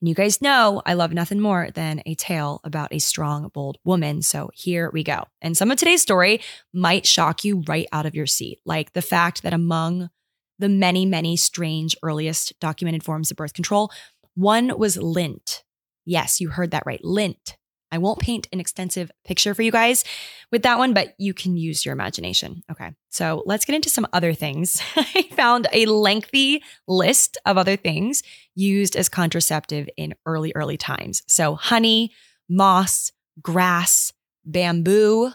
And 0.00 0.08
you 0.08 0.14
guys 0.14 0.42
know 0.42 0.82
I 0.84 0.94
love 0.94 1.12
nothing 1.12 1.40
more 1.40 1.70
than 1.72 2.02
a 2.04 2.14
tale 2.14 2.60
about 2.64 2.92
a 2.92 2.98
strong, 2.98 3.48
bold 3.48 3.78
woman. 3.84 4.20
So 4.20 4.50
here 4.52 4.90
we 4.92 5.02
go. 5.02 5.24
And 5.40 5.56
some 5.56 5.70
of 5.70 5.78
today's 5.78 6.02
story 6.02 6.40
might 6.74 7.06
shock 7.06 7.44
you 7.44 7.62
right 7.66 7.86
out 7.90 8.04
of 8.04 8.14
your 8.14 8.26
seat, 8.26 8.60
like 8.66 8.92
the 8.92 9.00
fact 9.00 9.42
that 9.42 9.54
among 9.54 10.10
the 10.58 10.68
many, 10.68 11.06
many 11.06 11.36
strange 11.36 11.96
earliest 12.02 12.52
documented 12.60 13.02
forms 13.02 13.30
of 13.30 13.36
birth 13.36 13.54
control, 13.54 13.90
one 14.34 14.76
was 14.76 14.96
lint. 14.96 15.64
Yes, 16.04 16.40
you 16.40 16.50
heard 16.50 16.72
that 16.72 16.84
right. 16.84 17.02
Lint. 17.02 17.56
I 17.94 17.98
won't 17.98 18.18
paint 18.18 18.48
an 18.52 18.58
extensive 18.58 19.12
picture 19.24 19.54
for 19.54 19.62
you 19.62 19.70
guys 19.70 20.04
with 20.50 20.64
that 20.64 20.78
one, 20.78 20.94
but 20.94 21.14
you 21.16 21.32
can 21.32 21.56
use 21.56 21.86
your 21.86 21.92
imagination. 21.92 22.64
Okay. 22.68 22.90
So 23.10 23.44
let's 23.46 23.64
get 23.64 23.76
into 23.76 23.88
some 23.88 24.08
other 24.12 24.34
things. 24.34 24.82
I 24.96 25.28
found 25.30 25.68
a 25.72 25.86
lengthy 25.86 26.64
list 26.88 27.38
of 27.46 27.56
other 27.56 27.76
things 27.76 28.24
used 28.56 28.96
as 28.96 29.08
contraceptive 29.08 29.88
in 29.96 30.16
early, 30.26 30.52
early 30.56 30.76
times. 30.76 31.22
So 31.28 31.54
honey, 31.54 32.10
moss, 32.48 33.12
grass, 33.40 34.12
bamboo. 34.44 35.30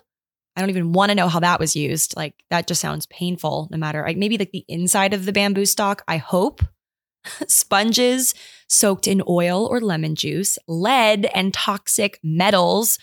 I 0.58 0.60
don't 0.60 0.70
even 0.70 0.92
want 0.92 1.12
to 1.12 1.16
know 1.16 1.30
how 1.30 1.40
that 1.40 1.62
was 1.62 1.78
used. 1.78 2.18
Like 2.18 2.34
that 2.50 2.68
just 2.68 2.82
sounds 2.82 3.06
painful, 3.06 3.70
no 3.72 3.78
matter 3.78 4.04
like 4.06 4.18
maybe 4.18 4.38
like 4.38 4.52
the 4.52 4.66
inside 4.68 5.14
of 5.14 5.24
the 5.24 5.32
bamboo 5.32 5.66
stalk, 5.66 6.04
I 6.10 6.18
hope. 6.18 6.62
Sponges 7.48 8.34
soaked 8.68 9.08
in 9.08 9.22
oil 9.28 9.66
or 9.66 9.82
lemon 9.82 10.16
juice, 10.16 10.58
lead, 10.68 11.26
and 11.34 11.54
toxic 11.54 12.20
metals. 12.24 12.98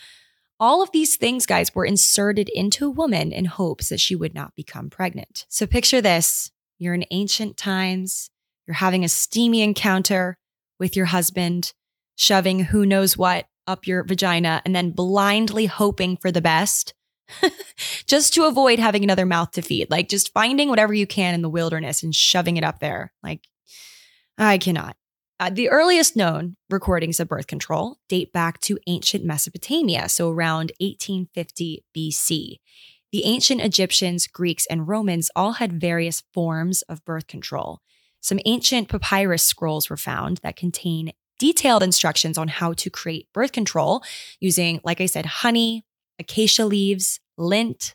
All 0.59 0.83
of 0.83 0.91
these 0.93 1.17
things, 1.17 1.45
guys, 1.45 1.75
were 1.75 1.85
inserted 1.85 2.49
into 2.49 2.87
a 2.87 2.91
woman 2.91 3.33
in 3.33 3.45
hopes 3.45 3.89
that 3.91 4.01
she 4.01 4.17
would 4.17 4.35
not 4.35 4.55
become 4.55 4.89
pregnant. 4.89 5.45
So 5.49 5.67
picture 5.67 6.01
this 6.01 6.51
you're 6.79 6.95
in 6.95 7.05
ancient 7.11 7.57
times, 7.57 8.31
you're 8.67 8.75
having 8.75 9.05
a 9.05 9.09
steamy 9.09 9.63
encounter 9.63 10.39
with 10.79 10.97
your 10.97 11.07
husband, 11.07 11.73
shoving 12.17 12.65
who 12.65 12.85
knows 12.85 13.17
what 13.17 13.47
up 13.67 13.87
your 13.87 14.05
vagina, 14.05 14.63
and 14.65 14.75
then 14.75 14.91
blindly 14.91 15.67
hoping 15.67 16.17
for 16.17 16.31
the 16.31 16.41
best. 16.41 16.95
just 18.07 18.35
to 18.35 18.45
avoid 18.45 18.79
having 18.79 19.03
another 19.03 19.27
mouth 19.27 19.51
to 19.51 19.61
feed, 19.61 19.91
like 19.91 20.09
just 20.09 20.33
finding 20.33 20.69
whatever 20.69 20.95
you 20.95 21.09
can 21.09 21.35
in 21.35 21.43
the 21.43 21.51
wilderness 21.51 22.05
and 22.05 22.15
shoving 22.15 22.57
it 22.57 22.63
up 22.63 22.79
there. 22.79 23.13
Like, 23.21 23.49
I 24.39 24.59
cannot. 24.59 24.97
Uh, 25.39 25.51
the 25.51 25.69
earliest 25.69 26.17
known 26.17 26.57
recordings 26.71 27.21
of 27.21 27.29
birth 27.29 27.47
control 27.47 27.99
date 28.09 28.33
back 28.33 28.59
to 28.61 28.79
ancient 28.87 29.25
Mesopotamia, 29.25 30.09
so 30.09 30.31
around 30.31 30.73
1850 30.81 31.85
BC. 31.95 32.57
The 33.13 33.25
ancient 33.25 33.61
Egyptians, 33.61 34.27
Greeks, 34.27 34.67
and 34.67 34.89
Romans 34.89 35.31
all 35.37 35.53
had 35.53 35.81
various 35.81 36.23
forms 36.33 36.83
of 36.83 37.05
birth 37.05 37.27
control. 37.27 37.81
Some 38.21 38.41
ancient 38.47 38.89
papyrus 38.89 39.43
scrolls 39.43 39.91
were 39.91 39.97
found 39.97 40.39
that 40.39 40.57
contain 40.57 41.13
detailed 41.39 41.83
instructions 41.83 42.39
on 42.39 42.49
how 42.49 42.73
to 42.73 42.91
create 42.91 43.33
birth 43.33 43.53
control 43.53 44.03
using, 44.41 44.81
like 44.85 45.01
I 45.01 45.07
said, 45.07 45.27
honey, 45.27 45.85
acacia 46.19 46.65
leaves, 46.65 47.21
lint 47.37 47.95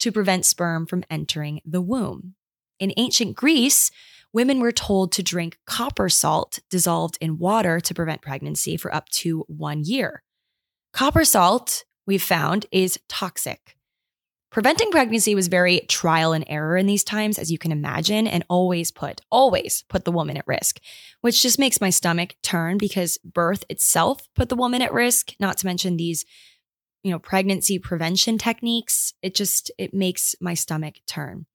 to 0.00 0.10
prevent 0.10 0.44
sperm 0.44 0.86
from 0.86 1.04
entering 1.08 1.60
the 1.64 1.80
womb. 1.80 2.34
In 2.80 2.92
ancient 2.96 3.36
Greece, 3.36 3.90
women 4.32 4.60
were 4.60 4.72
told 4.72 5.12
to 5.12 5.22
drink 5.22 5.58
copper 5.66 6.08
salt 6.08 6.58
dissolved 6.70 7.18
in 7.20 7.38
water 7.38 7.80
to 7.80 7.94
prevent 7.94 8.22
pregnancy 8.22 8.76
for 8.76 8.94
up 8.94 9.08
to 9.10 9.44
one 9.48 9.82
year. 9.84 10.22
Copper 10.92 11.24
salt, 11.24 11.84
we've 12.06 12.22
found, 12.22 12.66
is 12.72 12.98
toxic. 13.08 13.76
Preventing 14.50 14.90
pregnancy 14.90 15.36
was 15.36 15.46
very 15.46 15.80
trial 15.88 16.32
and 16.32 16.44
error 16.48 16.76
in 16.76 16.86
these 16.86 17.04
times, 17.04 17.38
as 17.38 17.52
you 17.52 17.58
can 17.58 17.70
imagine, 17.70 18.26
and 18.26 18.44
always 18.48 18.90
put, 18.90 19.20
always 19.30 19.84
put 19.88 20.04
the 20.04 20.10
woman 20.10 20.36
at 20.36 20.46
risk, 20.48 20.80
which 21.20 21.40
just 21.40 21.58
makes 21.58 21.80
my 21.80 21.90
stomach 21.90 22.34
turn 22.42 22.76
because 22.76 23.16
birth 23.18 23.64
itself 23.68 24.28
put 24.34 24.48
the 24.48 24.56
woman 24.56 24.82
at 24.82 24.92
risk, 24.92 25.34
not 25.38 25.56
to 25.58 25.66
mention 25.66 25.96
these, 25.96 26.24
you 27.04 27.12
know, 27.12 27.20
pregnancy 27.20 27.78
prevention 27.78 28.38
techniques. 28.38 29.14
It 29.22 29.36
just, 29.36 29.70
it 29.78 29.94
makes 29.94 30.34
my 30.40 30.54
stomach 30.54 30.96
turn. 31.06 31.46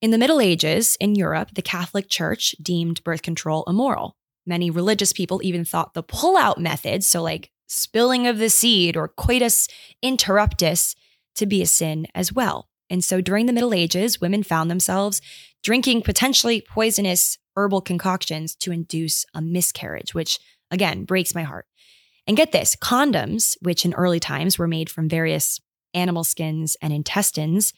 In 0.00 0.12
the 0.12 0.18
Middle 0.18 0.40
Ages, 0.40 0.96
in 1.00 1.16
Europe, 1.16 1.50
the 1.54 1.62
Catholic 1.62 2.08
Church 2.08 2.54
deemed 2.62 3.02
birth 3.02 3.22
control 3.22 3.64
immoral. 3.66 4.14
Many 4.46 4.70
religious 4.70 5.12
people 5.12 5.40
even 5.42 5.64
thought 5.64 5.94
the 5.94 6.04
pull-out 6.04 6.60
method, 6.60 7.02
so 7.02 7.20
like 7.20 7.50
spilling 7.66 8.24
of 8.28 8.38
the 8.38 8.48
seed 8.48 8.96
or 8.96 9.08
coitus 9.08 9.66
interruptus, 10.00 10.94
to 11.34 11.46
be 11.46 11.62
a 11.62 11.66
sin 11.66 12.06
as 12.14 12.32
well. 12.32 12.68
And 12.88 13.02
so 13.02 13.20
during 13.20 13.46
the 13.46 13.52
Middle 13.52 13.74
Ages, 13.74 14.20
women 14.20 14.44
found 14.44 14.70
themselves 14.70 15.20
drinking 15.64 16.02
potentially 16.02 16.60
poisonous 16.60 17.36
herbal 17.56 17.80
concoctions 17.80 18.54
to 18.56 18.70
induce 18.70 19.26
a 19.34 19.42
miscarriage, 19.42 20.14
which 20.14 20.38
again 20.70 21.06
breaks 21.06 21.34
my 21.34 21.42
heart. 21.42 21.66
And 22.24 22.36
get 22.36 22.52
this 22.52 22.76
condoms, 22.76 23.56
which 23.62 23.84
in 23.84 23.94
early 23.94 24.20
times 24.20 24.60
were 24.60 24.68
made 24.68 24.90
from 24.90 25.08
various 25.08 25.58
animal 25.92 26.22
skins, 26.22 26.76
and 26.80 26.92
intestines 26.92 27.72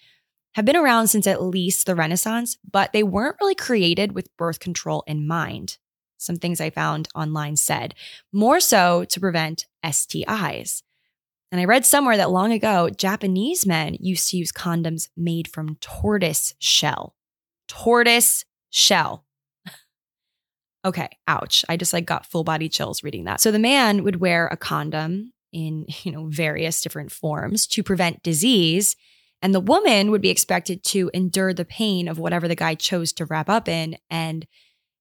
have 0.55 0.65
been 0.65 0.77
around 0.77 1.09
since 1.09 1.27
at 1.27 1.43
least 1.43 1.87
the 1.87 1.95
Renaissance, 1.95 2.59
but 2.71 2.93
they 2.93 3.03
weren't 3.03 3.37
really 3.41 3.55
created 3.55 4.13
with 4.13 4.37
birth 4.37 4.59
control 4.59 5.05
in 5.07 5.27
mind. 5.27 5.79
Some 6.19 6.37
things 6.37 6.61
I 6.61 6.71
found 6.71 7.09
online 7.15 7.57
said, 7.57 7.95
more 8.33 8.61
so 8.61 9.05
to 9.05 9.21
prevent 9.21 9.67
STIs. 9.85 10.83
And 11.53 11.61
I 11.61 11.65
read 11.65 11.85
somewhere 11.85 12.17
that 12.17 12.31
long 12.31 12.53
ago, 12.53 12.91
Japanese 12.91 13.67
men 13.67 13.97
used 13.99 14.29
to 14.31 14.37
use 14.37 14.53
condoms 14.53 15.09
made 15.17 15.49
from 15.49 15.77
tortoise 15.81 16.55
shell. 16.59 17.15
Tortoise 17.67 18.45
shell. 18.71 19.25
okay, 20.85 21.09
ouch. 21.27 21.65
I 21.69 21.77
just 21.77 21.93
like 21.93 22.07
got 22.07 22.27
full 22.27 22.45
body 22.45 22.69
chills 22.69 23.03
reading 23.03 23.25
that. 23.25 23.41
So 23.41 23.51
the 23.51 23.59
man 23.59 24.05
would 24.05 24.21
wear 24.21 24.47
a 24.49 24.57
condom 24.57 25.33
in, 25.53 25.87
you 26.03 26.13
know, 26.13 26.27
various 26.27 26.83
different 26.83 27.11
forms 27.11 27.67
to 27.69 27.83
prevent 27.83 28.23
disease 28.23 28.95
and 29.43 29.55
the 29.55 29.61
woman 29.61 30.11
would 30.11 30.21
be 30.21 30.29
expected 30.29 30.85
to 30.85 31.11
endure 31.15 31.55
the 31.55 31.65
pain 31.65 32.09
of 32.09 32.19
whatever 32.19 32.47
the 32.47 32.55
guy 32.55 32.75
chose 32.75 33.13
to 33.15 33.25
wrap 33.25 33.49
up 33.49 33.69
in. 33.69 33.97
And 34.11 34.47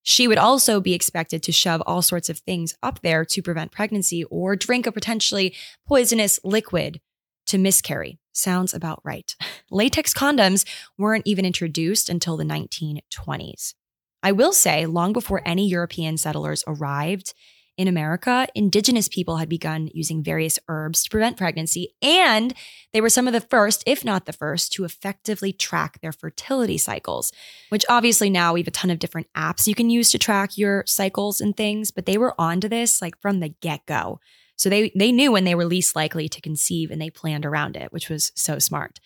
she 0.04 0.28
would 0.28 0.38
also 0.38 0.80
be 0.80 0.94
expected 0.94 1.44
to 1.44 1.52
shove 1.52 1.84
all 1.86 2.02
sorts 2.02 2.30
of 2.30 2.40
things 2.40 2.74
up 2.82 3.02
there 3.02 3.26
to 3.26 3.42
prevent 3.42 3.72
pregnancy 3.72 4.24
or 4.26 4.56
drink 4.56 4.88
a 4.88 4.92
potentially 4.92 5.54
poisonous 5.88 6.40
liquid 6.44 7.02
to 7.48 7.58
miscarry. 7.58 8.20
Sounds 8.32 8.74
about 8.74 9.02
right. 9.04 9.36
Latex 9.72 10.14
condoms 10.14 10.66
weren't 10.98 11.28
even 11.28 11.46
introduced 11.46 12.10
until 12.10 12.38
the 12.38 12.46
1920s. 12.46 13.74
I 14.22 14.32
will 14.32 14.52
say, 14.52 14.86
long 14.86 15.14
before 15.14 15.42
any 15.46 15.68
European 15.68 16.18
settlers 16.18 16.64
arrived, 16.68 17.34
in 17.80 17.88
America, 17.88 18.46
indigenous 18.54 19.08
people 19.08 19.38
had 19.38 19.48
begun 19.48 19.90
using 19.94 20.22
various 20.22 20.60
herbs 20.68 21.02
to 21.02 21.10
prevent 21.10 21.38
pregnancy, 21.38 21.96
and 22.02 22.54
they 22.92 23.00
were 23.00 23.10
some 23.10 23.26
of 23.26 23.32
the 23.32 23.40
first, 23.40 23.84
if 23.88 24.04
not 24.04 24.26
the 24.26 24.34
first, 24.34 24.74
to 24.74 24.84
effectively 24.84 25.54
track 25.54 26.02
their 26.02 26.12
fertility 26.12 26.78
cycles. 26.78 27.32
Which 27.70 27.86
obviously 27.88 28.30
now 28.30 28.52
we 28.52 28.60
have 28.60 28.68
a 28.68 28.72
ton 28.72 28.92
of 28.92 29.00
different 29.00 29.28
apps 29.34 29.66
you 29.66 29.76
can 29.76 29.90
use 29.90 30.12
to 30.12 30.20
track 30.20 30.58
your 30.58 30.84
cycles 30.88 31.40
and 31.40 31.56
things, 31.56 31.90
but 31.90 32.06
they 32.06 32.18
were 32.18 32.36
onto 32.38 32.68
this 32.68 33.02
like 33.02 33.18
from 33.22 33.40
the 33.40 33.56
get 33.62 33.86
go. 33.86 34.20
So 34.58 34.70
they 34.70 34.92
they 34.94 35.14
knew 35.14 35.32
when 35.32 35.46
they 35.46 35.56
were 35.56 35.64
least 35.64 35.96
likely 35.96 36.28
to 36.28 36.42
conceive 36.42 36.92
and 36.92 37.02
they 37.02 37.10
planned 37.10 37.46
around 37.46 37.78
it, 37.78 37.94
which 37.94 38.10
was 38.10 38.34
so 38.36 38.60
smart 38.60 39.00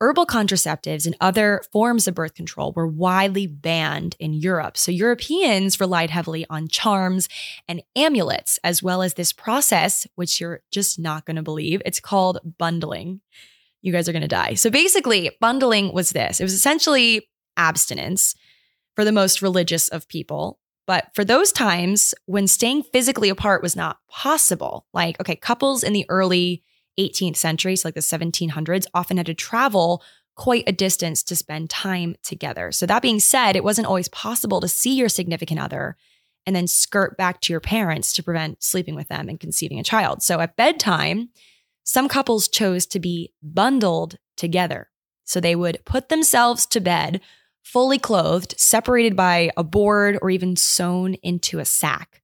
herbal 0.00 0.26
contraceptives 0.26 1.06
and 1.06 1.16
other 1.20 1.62
forms 1.72 2.08
of 2.08 2.14
birth 2.14 2.34
control 2.34 2.72
were 2.72 2.86
widely 2.86 3.46
banned 3.46 4.16
in 4.18 4.32
Europe. 4.32 4.76
So 4.76 4.90
Europeans 4.90 5.78
relied 5.78 6.10
heavily 6.10 6.46
on 6.48 6.68
charms 6.68 7.28
and 7.68 7.82
amulets, 7.94 8.58
as 8.64 8.82
well 8.82 9.02
as 9.02 9.14
this 9.14 9.32
process, 9.32 10.06
which 10.14 10.40
you're 10.40 10.62
just 10.70 10.98
not 10.98 11.26
going 11.26 11.36
to 11.36 11.42
believe. 11.42 11.82
It's 11.84 12.00
called 12.00 12.38
bundling. 12.58 13.20
You 13.82 13.92
guys 13.92 14.08
are 14.08 14.12
going 14.12 14.22
to 14.22 14.28
die. 14.28 14.54
So 14.54 14.70
basically, 14.70 15.30
bundling 15.40 15.92
was 15.92 16.10
this 16.10 16.40
it 16.40 16.44
was 16.44 16.54
essentially 16.54 17.28
abstinence 17.56 18.34
for 18.94 19.04
the 19.04 19.12
most 19.12 19.42
religious 19.42 19.88
of 19.88 20.08
people. 20.08 20.58
But 20.86 21.08
for 21.14 21.24
those 21.24 21.52
times 21.52 22.14
when 22.26 22.48
staying 22.48 22.82
physically 22.92 23.28
apart 23.28 23.62
was 23.62 23.76
not 23.76 23.98
possible, 24.08 24.86
like, 24.92 25.20
okay, 25.20 25.36
couples 25.36 25.84
in 25.84 25.92
the 25.92 26.06
early 26.08 26.64
18th 27.08 27.36
century, 27.36 27.76
so 27.76 27.88
like 27.88 27.94
the 27.94 28.00
1700s, 28.00 28.86
often 28.94 29.16
had 29.16 29.26
to 29.26 29.34
travel 29.34 30.02
quite 30.36 30.64
a 30.66 30.72
distance 30.72 31.22
to 31.24 31.36
spend 31.36 31.68
time 31.68 32.16
together. 32.22 32.72
So, 32.72 32.86
that 32.86 33.02
being 33.02 33.20
said, 33.20 33.56
it 33.56 33.64
wasn't 33.64 33.86
always 33.86 34.08
possible 34.08 34.60
to 34.60 34.68
see 34.68 34.94
your 34.94 35.08
significant 35.08 35.60
other 35.60 35.96
and 36.46 36.56
then 36.56 36.66
skirt 36.66 37.16
back 37.16 37.40
to 37.42 37.52
your 37.52 37.60
parents 37.60 38.12
to 38.14 38.22
prevent 38.22 38.62
sleeping 38.62 38.94
with 38.94 39.08
them 39.08 39.28
and 39.28 39.38
conceiving 39.38 39.78
a 39.78 39.84
child. 39.84 40.22
So, 40.22 40.40
at 40.40 40.56
bedtime, 40.56 41.28
some 41.84 42.08
couples 42.08 42.48
chose 42.48 42.86
to 42.86 43.00
be 43.00 43.32
bundled 43.42 44.16
together. 44.36 44.88
So, 45.24 45.40
they 45.40 45.54
would 45.54 45.84
put 45.84 46.08
themselves 46.08 46.64
to 46.66 46.80
bed 46.80 47.20
fully 47.62 47.98
clothed, 47.98 48.54
separated 48.58 49.14
by 49.14 49.50
a 49.56 49.62
board 49.62 50.18
or 50.22 50.30
even 50.30 50.56
sewn 50.56 51.14
into 51.14 51.58
a 51.58 51.64
sack. 51.64 52.19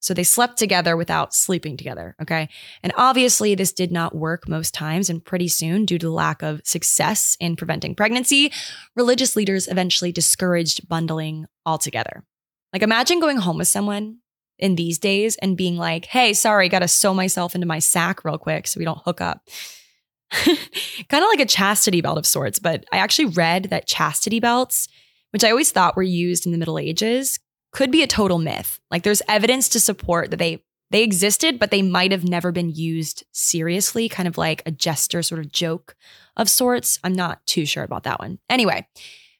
So 0.00 0.14
they 0.14 0.24
slept 0.24 0.58
together 0.58 0.96
without 0.96 1.34
sleeping 1.34 1.76
together. 1.76 2.16
Okay. 2.20 2.48
And 2.82 2.92
obviously, 2.96 3.54
this 3.54 3.72
did 3.72 3.92
not 3.92 4.14
work 4.14 4.48
most 4.48 4.72
times. 4.72 5.10
And 5.10 5.24
pretty 5.24 5.48
soon, 5.48 5.84
due 5.84 5.98
to 5.98 6.06
the 6.06 6.12
lack 6.12 6.42
of 6.42 6.62
success 6.64 7.36
in 7.38 7.54
preventing 7.54 7.94
pregnancy, 7.94 8.50
religious 8.96 9.36
leaders 9.36 9.68
eventually 9.68 10.10
discouraged 10.10 10.88
bundling 10.88 11.46
altogether. 11.66 12.24
Like, 12.72 12.82
imagine 12.82 13.20
going 13.20 13.36
home 13.36 13.58
with 13.58 13.68
someone 13.68 14.18
in 14.58 14.76
these 14.76 14.98
days 14.98 15.36
and 15.36 15.56
being 15.56 15.76
like, 15.76 16.06
hey, 16.06 16.32
sorry, 16.32 16.68
got 16.68 16.80
to 16.80 16.88
sew 16.88 17.12
myself 17.12 17.54
into 17.54 17.66
my 17.66 17.78
sack 17.78 18.24
real 18.24 18.38
quick 18.38 18.66
so 18.66 18.78
we 18.78 18.84
don't 18.84 19.02
hook 19.04 19.20
up. 19.20 19.42
kind 20.30 21.24
of 21.24 21.28
like 21.28 21.40
a 21.40 21.46
chastity 21.46 22.00
belt 22.00 22.18
of 22.18 22.26
sorts. 22.26 22.58
But 22.58 22.84
I 22.92 22.98
actually 22.98 23.26
read 23.26 23.64
that 23.64 23.86
chastity 23.86 24.40
belts, 24.40 24.88
which 25.30 25.44
I 25.44 25.50
always 25.50 25.72
thought 25.72 25.96
were 25.96 26.02
used 26.02 26.46
in 26.46 26.52
the 26.52 26.58
Middle 26.58 26.78
Ages, 26.78 27.40
could 27.72 27.90
be 27.90 28.02
a 28.02 28.06
total 28.06 28.38
myth. 28.38 28.80
Like 28.90 29.02
there's 29.02 29.22
evidence 29.28 29.68
to 29.70 29.80
support 29.80 30.30
that 30.30 30.38
they 30.38 30.62
they 30.90 31.04
existed, 31.04 31.60
but 31.60 31.70
they 31.70 31.82
might 31.82 32.10
have 32.10 32.24
never 32.24 32.50
been 32.50 32.70
used 32.70 33.24
seriously, 33.30 34.08
kind 34.08 34.26
of 34.26 34.36
like 34.36 34.62
a 34.66 34.72
jester 34.72 35.22
sort 35.22 35.40
of 35.40 35.52
joke 35.52 35.94
of 36.36 36.50
sorts. 36.50 36.98
I'm 37.04 37.12
not 37.12 37.46
too 37.46 37.64
sure 37.64 37.84
about 37.84 38.02
that 38.02 38.18
one. 38.18 38.40
Anyway, 38.48 38.88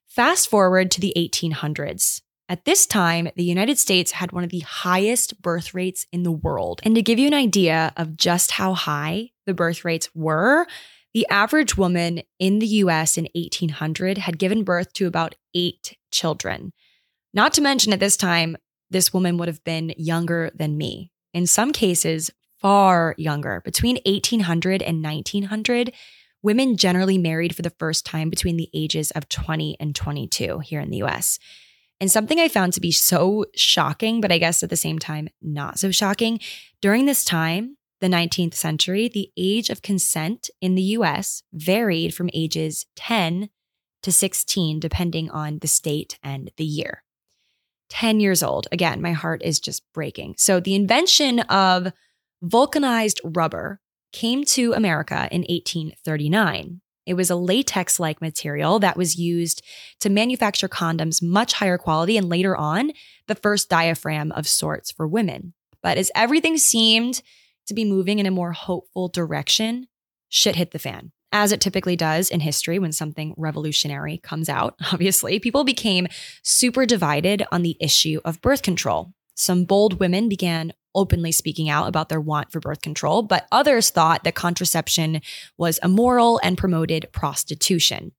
fast 0.07 0.49
forward 0.49 0.93
to 0.93 1.01
the 1.01 1.13
1800s. 1.17 2.23
At 2.49 2.65
this 2.65 2.87
time, 2.87 3.29
the 3.37 3.45
United 3.45 3.79
States 3.79 4.13
had 4.13 4.33
one 4.33 4.43
of 4.43 4.51
the 4.51 4.61
highest 4.61 5.41
birth 5.41 5.73
rates 5.73 6.07
in 6.13 6.25
the 6.25 6.33
world. 6.33 6.81
And 6.85 6.95
to 6.97 7.03
give 7.03 7.19
you 7.19 7.29
an 7.29 7.35
idea 7.35 7.93
of 7.97 8.17
just 8.17 8.53
how 8.53 8.75
high 8.75 9.31
the 9.47 9.55
birth 9.55 9.85
rates 9.85 10.09
were, 10.15 10.67
the 11.15 11.27
average 11.31 11.77
woman 11.77 12.23
in 12.39 12.59
the 12.59 12.67
US 12.67 13.17
in 13.17 13.29
1800 13.35 14.19
had 14.19 14.39
given 14.39 14.65
birth 14.65 14.93
to 14.95 15.07
about 15.07 15.37
eight 15.55 15.97
children. 16.11 16.73
Not 17.33 17.53
to 17.55 17.61
mention, 17.61 17.93
at 17.93 18.01
this 18.01 18.17
time, 18.17 18.57
this 18.91 19.13
woman 19.13 19.37
would 19.39 19.49
have 19.49 19.63
been 19.65 19.95
younger 19.97 20.51
than 20.55 20.77
me. 20.77 21.13
In 21.33 21.47
some 21.47 21.73
cases, 21.73 22.31
far 22.59 23.15
younger. 23.17 23.63
Between 23.65 23.99
1800 24.05 24.83
and 24.83 25.03
1900, 25.03 25.93
women 26.43 26.77
generally 26.77 27.19
married 27.19 27.55
for 27.55 27.63
the 27.63 27.75
first 27.79 28.05
time 28.05 28.31
between 28.31 28.57
the 28.57 28.69
ages 28.75 29.11
of 29.13 29.29
20 29.29 29.77
and 29.79 29.95
22 29.95 30.59
here 30.61 30.81
in 30.81 30.91
the 30.91 31.03
US. 31.05 31.39
And 32.01 32.11
something 32.11 32.41
I 32.41 32.49
found 32.49 32.73
to 32.73 32.81
be 32.81 32.93
so 32.93 33.45
shocking, 33.55 34.21
but 34.21 34.33
I 34.33 34.39
guess 34.39 34.63
at 34.63 34.71
the 34.71 34.77
same 34.77 34.99
time, 34.99 35.29
not 35.43 35.79
so 35.79 35.91
shocking, 35.91 36.41
during 36.81 37.05
this 37.05 37.25
time, 37.25 37.77
the 38.01 38.09
19th 38.09 38.55
century, 38.55 39.09
the 39.09 39.31
age 39.37 39.69
of 39.69 39.83
consent 39.83 40.49
in 40.61 40.75
the 40.75 40.83
US 40.83 41.43
varied 41.53 42.15
from 42.15 42.31
ages 42.33 42.87
10 42.97 43.51
to 44.03 44.11
16, 44.11 44.81
depending 44.81 45.31
on 45.31 45.59
the 45.59 45.69
state 45.69 46.19
and 46.23 46.51
the 46.57 46.65
year. 46.65 47.03
10 47.91 48.21
years 48.21 48.43
old. 48.43 48.67
Again, 48.73 49.03
my 49.03 49.13
heart 49.13 49.43
is 49.45 49.61
just 49.61 49.83
breaking. 49.93 50.35
So, 50.39 50.61
the 50.61 50.75
invention 50.75 51.41
of 51.41 51.93
vulcanized 52.43 53.21
rubber 53.25 53.81
came 54.13 54.45
to 54.45 54.73
America 54.73 55.29
in 55.31 55.43
1839. 55.43 56.81
It 57.07 57.15
was 57.15 57.31
a 57.31 57.37
latex 57.37 57.99
like 57.99 58.21
material 58.21 58.79
that 58.79 58.97
was 58.97 59.19
used 59.19 59.65
to 60.01 60.11
manufacture 60.11 60.69
condoms 60.69 61.23
much 61.23 61.55
higher 61.55 61.79
quality 61.79 62.17
and 62.17 62.29
later 62.29 62.57
on, 62.57 62.93
the 63.27 63.35
first 63.35 63.69
diaphragm 63.69 64.33
of 64.33 64.47
sorts 64.47 64.91
for 64.93 65.09
women. 65.09 65.55
But 65.83 65.99
as 65.99 66.11
everything 66.15 66.57
seemed 66.59 67.23
to 67.67 67.75
be 67.75 67.85
moving 67.85 68.19
in 68.19 68.27
a 68.27 68.31
more 68.31 68.53
hopeful 68.53 69.09
direction, 69.09 69.89
shit 70.29 70.57
hit 70.57 70.71
the 70.73 70.79
fan 70.79 71.13
as 71.33 71.53
it 71.53 71.61
typically 71.61 71.97
does 71.97 72.31
in 72.31 72.41
history 72.41 72.79
when 72.79 72.93
something 72.93 73.35
revolutionary 73.37 74.19
comes 74.19 74.49
out, 74.49 74.75
obviously, 74.93 75.39
people 75.39 75.65
became 75.65 76.09
super 76.43 76.87
divided 76.87 77.45
on 77.53 77.63
the 77.63 77.77
issue 77.81 78.21
of 78.25 78.41
birth 78.41 78.63
control. 78.63 79.13
Some 79.35 79.65
bold 79.65 80.01
women 80.01 80.29
began 80.29 80.73
openly 80.95 81.33
speaking 81.33 81.69
out 81.69 81.89
about 81.89 82.09
their 82.09 82.21
want 82.21 82.51
for 82.51 82.61
birth 82.61 82.83
control, 82.83 83.23
but 83.23 83.47
others 83.53 83.91
thought 83.91 84.25
that 84.25 84.35
contraception 84.35 85.21
was 85.57 85.79
immoral 85.83 86.41
and 86.43 86.59
promoted 86.59 87.07
prostitution. 87.13 88.13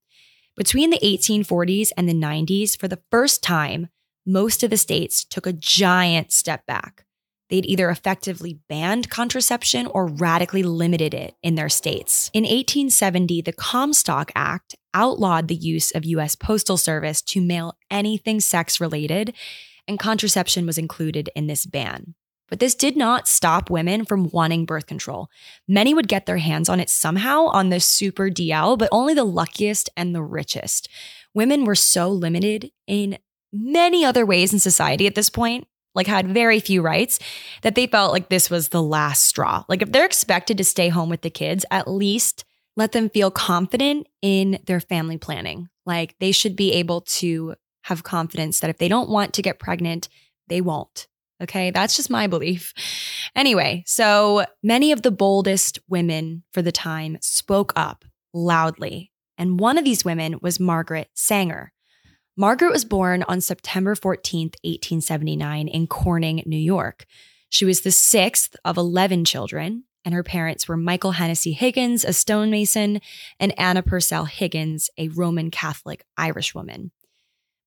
Between 0.56 0.90
the 0.90 1.00
1840s 1.04 1.90
and 1.98 2.08
the 2.08 2.14
90s, 2.14 2.80
for 2.80 2.88
the 2.88 3.02
first 3.10 3.44
time, 3.44 3.90
most 4.26 4.64
of 4.64 4.70
the 4.70 4.78
states 4.78 5.26
took 5.26 5.46
a 5.46 5.54
giant 5.54 6.32
step 6.32 6.66
back 6.66 7.06
they'd 7.52 7.66
either 7.66 7.90
effectively 7.90 8.60
banned 8.68 9.10
contraception 9.10 9.86
or 9.88 10.08
radically 10.08 10.64
limited 10.64 11.14
it 11.14 11.36
in 11.44 11.56
their 11.56 11.70
states. 11.70 12.32
In 12.34 12.44
1870, 12.44 13.42
the 13.42 13.54
Comstock 13.54 14.32
Act 14.34 14.76
outlawed 14.94 15.48
the 15.48 15.56
use 15.56 15.92
of 15.92 16.06
US 16.06 16.36
Postal 16.36 16.78
Service 16.78 17.22
to 17.24 17.42
mail 17.42 17.78
anything 17.92 18.40
sex 18.40 18.82
related, 18.82 19.34
and 19.88 20.00
contraception 20.00 20.66
was 20.66 20.78
included 20.78 21.30
in 21.36 21.48
this 21.48 21.66
ban. 21.66 22.16
But 22.50 22.60
this 22.60 22.76
did 22.76 22.98
not 22.98 23.28
stop 23.28 23.70
women 23.70 24.04
from 24.04 24.30
wanting 24.30 24.66
birth 24.66 24.86
control. 24.86 25.30
Many 25.68 25.94
would 25.94 26.10
get 26.10 26.26
their 26.26 26.38
hands 26.38 26.68
on 26.68 26.80
it 26.80 26.90
somehow 26.90 27.46
on 27.46 27.70
the 27.70 27.80
super 27.80 28.30
DL, 28.30 28.78
but 28.78 28.90
only 28.92 29.14
the 29.14 29.24
luckiest 29.24 29.90
and 29.96 30.14
the 30.14 30.24
richest. 30.24 30.90
Women 31.34 31.64
were 31.64 31.76
so 31.76 32.10
limited 32.10 32.72
in 32.88 33.18
many 33.54 34.04
other 34.04 34.26
ways 34.26 34.52
in 34.52 34.60
society 34.60 35.08
at 35.08 35.16
this 35.16 35.30
point 35.30 35.66
like 35.94 36.08
had 36.08 36.28
very 36.28 36.60
few 36.60 36.82
rights, 36.82 37.20
that 37.62 37.76
they 37.76 37.88
felt 37.88 38.12
like 38.12 38.30
this 38.30 38.50
was 38.50 38.70
the 38.70 38.84
last 38.84 39.24
straw. 39.24 39.64
Like 39.68 39.82
if 39.82 39.92
they're 39.92 40.06
expected 40.06 40.58
to 40.58 40.64
stay 40.64 40.90
home 40.90 41.10
with 41.10 41.22
the 41.22 41.30
kids, 41.30 41.66
at 41.72 41.90
least 41.90 42.46
let 42.78 42.94
them 42.94 43.10
feel 43.10 43.32
confident 43.32 44.08
in 44.22 44.60
their 44.66 44.80
family 44.80 45.18
planning. 45.18 45.68
Like 45.86 46.16
they 46.20 46.32
should 46.32 46.56
be 46.56 46.74
able 46.74 47.02
to 47.02 47.56
have 47.84 48.04
confidence 48.04 48.60
that 48.60 48.70
if 48.70 48.78
they 48.78 48.88
don't 48.88 49.10
want 49.10 49.34
to 49.34 49.42
get 49.42 49.60
pregnant, 49.60 50.08
they 50.48 50.62
won't. 50.62 51.08
Okay, 51.42 51.72
that's 51.72 51.96
just 51.96 52.10
my 52.10 52.28
belief. 52.28 52.74
Anyway, 53.36 53.84
so 53.88 54.46
many 54.62 54.92
of 54.92 55.02
the 55.02 55.12
boldest 55.12 55.80
women 55.90 56.44
for 56.54 56.62
the 56.62 56.72
time 56.72 57.18
spoke 57.22 57.74
up 57.76 58.06
loudly. 58.34 59.12
And 59.38 59.60
one 59.60 59.80
of 59.80 59.84
these 59.84 60.06
women 60.06 60.38
was 60.42 60.60
Margaret 60.60 61.10
Sanger. 61.16 61.74
Margaret 62.38 62.72
was 62.72 62.86
born 62.86 63.24
on 63.24 63.42
September 63.42 63.94
14th, 63.94 64.56
1879, 64.64 65.68
in 65.68 65.86
Corning, 65.86 66.42
New 66.46 66.58
York. 66.58 67.06
She 67.50 67.66
was 67.66 67.82
the 67.82 67.92
sixth 67.92 68.56
of 68.64 68.78
11 68.78 69.26
children, 69.26 69.84
and 70.06 70.16
her 70.16 70.24
parents 70.24 70.66
were 70.66 70.78
Michael 70.78 71.12
Hennessy 71.12 71.52
Higgins, 71.52 72.06
a 72.06 72.14
stonemason, 72.14 73.02
and 73.38 73.54
Anna 73.60 73.84
Purcell 73.84 74.26
Higgins, 74.26 74.90
a 74.98 75.10
Roman 75.10 75.52
Catholic 75.52 76.06
Irish 76.18 76.56
woman. 76.56 76.92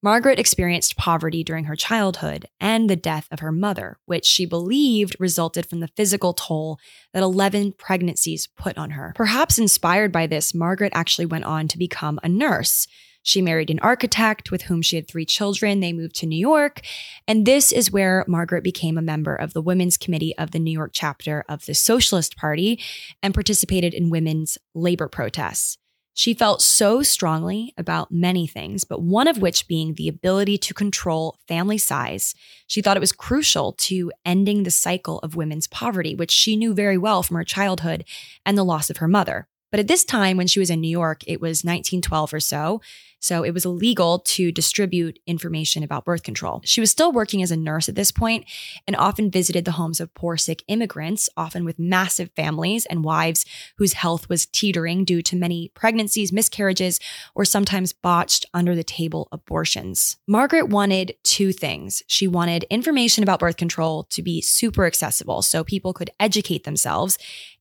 Margaret 0.05 0.38
experienced 0.38 0.99
poverty 0.99 1.43
during 1.43 1.64
her 1.64 1.75
childhood 1.75 2.45
and 2.61 2.90
the 2.90 2.95
death 2.95 3.27
of 3.31 3.40
her 3.40 3.51
mother, 3.51 3.97
which 4.05 4.27
she 4.27 4.45
believed 4.45 5.17
resulted 5.19 5.64
from 5.64 5.81
the 5.81 5.88
physical 5.97 6.35
toll 6.35 6.79
that 7.14 7.23
11 7.23 7.73
pregnancies 7.79 8.47
put 8.47 8.77
on 8.77 8.90
her. 8.90 9.14
Perhaps 9.17 9.59
inspired 9.59 10.12
by 10.12 10.27
this, 10.27 10.53
Margaret 10.53 10.93
actually 10.95 11.25
went 11.25 11.47
on 11.47 11.69
to 11.69 11.79
become 11.79 12.21
a 12.23 12.29
nurse. 12.29 12.87
She 13.23 13.40
married 13.40 13.71
an 13.71 13.79
architect 13.79 14.51
with 14.51 14.64
whom 14.64 14.83
she 14.83 14.97
had 14.97 15.09
three 15.09 15.25
children. 15.25 15.81
They 15.81 15.95
moved 15.95 16.17
to 16.17 16.27
New 16.27 16.37
York. 16.37 16.83
And 17.27 17.47
this 17.47 17.73
is 17.73 17.90
where 17.90 18.27
Margaret 18.29 18.62
became 18.62 18.99
a 18.99 19.03
member 19.03 19.35
of 19.35 19.55
the 19.55 19.62
Women's 19.62 19.97
Committee 19.97 20.37
of 20.37 20.51
the 20.51 20.59
New 20.59 20.71
York 20.71 20.90
chapter 20.93 21.47
of 21.49 21.64
the 21.64 21.73
Socialist 21.73 22.37
Party 22.37 22.79
and 23.23 23.33
participated 23.33 23.95
in 23.95 24.11
women's 24.11 24.59
labor 24.75 25.09
protests. 25.09 25.79
She 26.16 26.33
felt 26.33 26.62
so 26.62 27.03
strongly 27.03 27.74
about 27.77 28.12
many 28.12 28.46
things, 28.46 28.85
but 28.85 29.03
one 29.03 29.27
of 29.27 29.38
which 29.38 29.66
being 29.66 29.94
the 29.94 30.07
ability 30.07 30.59
to 30.59 30.72
control 30.72 31.38
family 31.48 31.77
size. 31.77 32.35
She 32.68 32.81
thought 32.81 32.96
it 32.96 33.00
was 33.00 33.12
crucial 33.12 33.72
to 33.72 34.12
ending 34.24 34.62
the 34.62 34.70
cycle 34.70 35.18
of 35.18 35.35
women's 35.35 35.66
poverty, 35.66 36.14
which 36.14 36.31
she 36.31 36.55
knew 36.55 36.72
very 36.72 36.96
well 36.96 37.24
from 37.24 37.37
her 37.37 37.44
childhood 37.44 38.05
and 38.46 38.57
the 38.57 38.64
loss 38.64 38.90
of 38.90 38.98
her 38.98 39.09
mother. 39.09 39.48
But 39.75 39.81
at 39.81 39.89
this 39.89 40.05
time, 40.05 40.37
when 40.37 40.47
she 40.47 40.61
was 40.61 40.71
in 40.71 40.81
New 40.81 40.87
York, 40.87 41.25
it 41.27 41.41
was 41.41 41.65
1912 41.65 42.33
or 42.33 42.39
so. 42.39 42.81
So 43.19 43.43
it 43.43 43.53
was 43.53 43.65
illegal 43.65 44.19
to 44.19 44.53
distribute 44.53 45.19
information 45.27 45.83
about 45.83 46.05
birth 46.05 46.23
control. 46.23 46.61
She 46.63 46.83
was 46.83 46.91
still 46.91 47.11
working 47.11 47.43
as 47.43 47.51
a 47.51 47.57
nurse 47.57 47.89
at 47.89 47.95
this 47.95 48.13
point 48.13 48.45
and 48.87 48.95
often 48.95 49.31
visited 49.31 49.65
the 49.65 49.73
homes 49.73 49.99
of 49.99 50.13
poor, 50.13 50.37
sick 50.37 50.63
immigrants, 50.69 51.31
often 51.35 51.65
with 51.65 51.79
massive 51.79 52.31
families 52.37 52.85
and 52.85 53.03
wives 53.03 53.47
whose 53.79 53.95
health 53.95 54.29
was 54.29 54.45
teetering 54.45 55.07
due 55.07 55.23
to 55.23 55.37
many 55.37 55.73
pregnancies, 55.75 56.35
miscarriages, 56.35 57.01
or 57.35 57.47
sometimes 57.47 57.95
botched 57.95 58.45
under 58.53 58.77
the 58.77 58.85
table 58.85 59.27
abortions. 59.33 60.19
Margaret 60.29 60.69
wanted 60.69 61.17
two 61.23 61.51
things. 61.51 62.03
She 62.07 62.29
wanted 62.29 62.67
information 62.69 63.23
about 63.25 63.41
birth 63.41 63.57
control 63.57 64.05
to 64.11 64.23
be 64.23 64.43
super 64.43 64.85
accessible 64.85 65.41
so 65.41 65.65
people 65.65 65.95
could 65.95 66.11
educate 66.21 66.65
themselves 66.65 67.17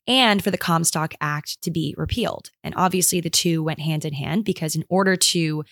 and 0.08 0.44
for 0.44 0.52
the 0.52 0.58
Comstock 0.58 1.14
Act 1.22 1.62
to 1.62 1.72
be 1.72 1.96
repealed. 1.98 2.50
And 2.64 2.74
obviously, 2.76 3.22
the 3.22 3.30
two 3.30 3.64
went 3.64 3.80
hand 3.80 4.06
in 4.06 4.14
hand 4.14 4.46
because, 4.46 4.76
in 4.76 4.84
order 4.90 5.16
to 5.16 5.64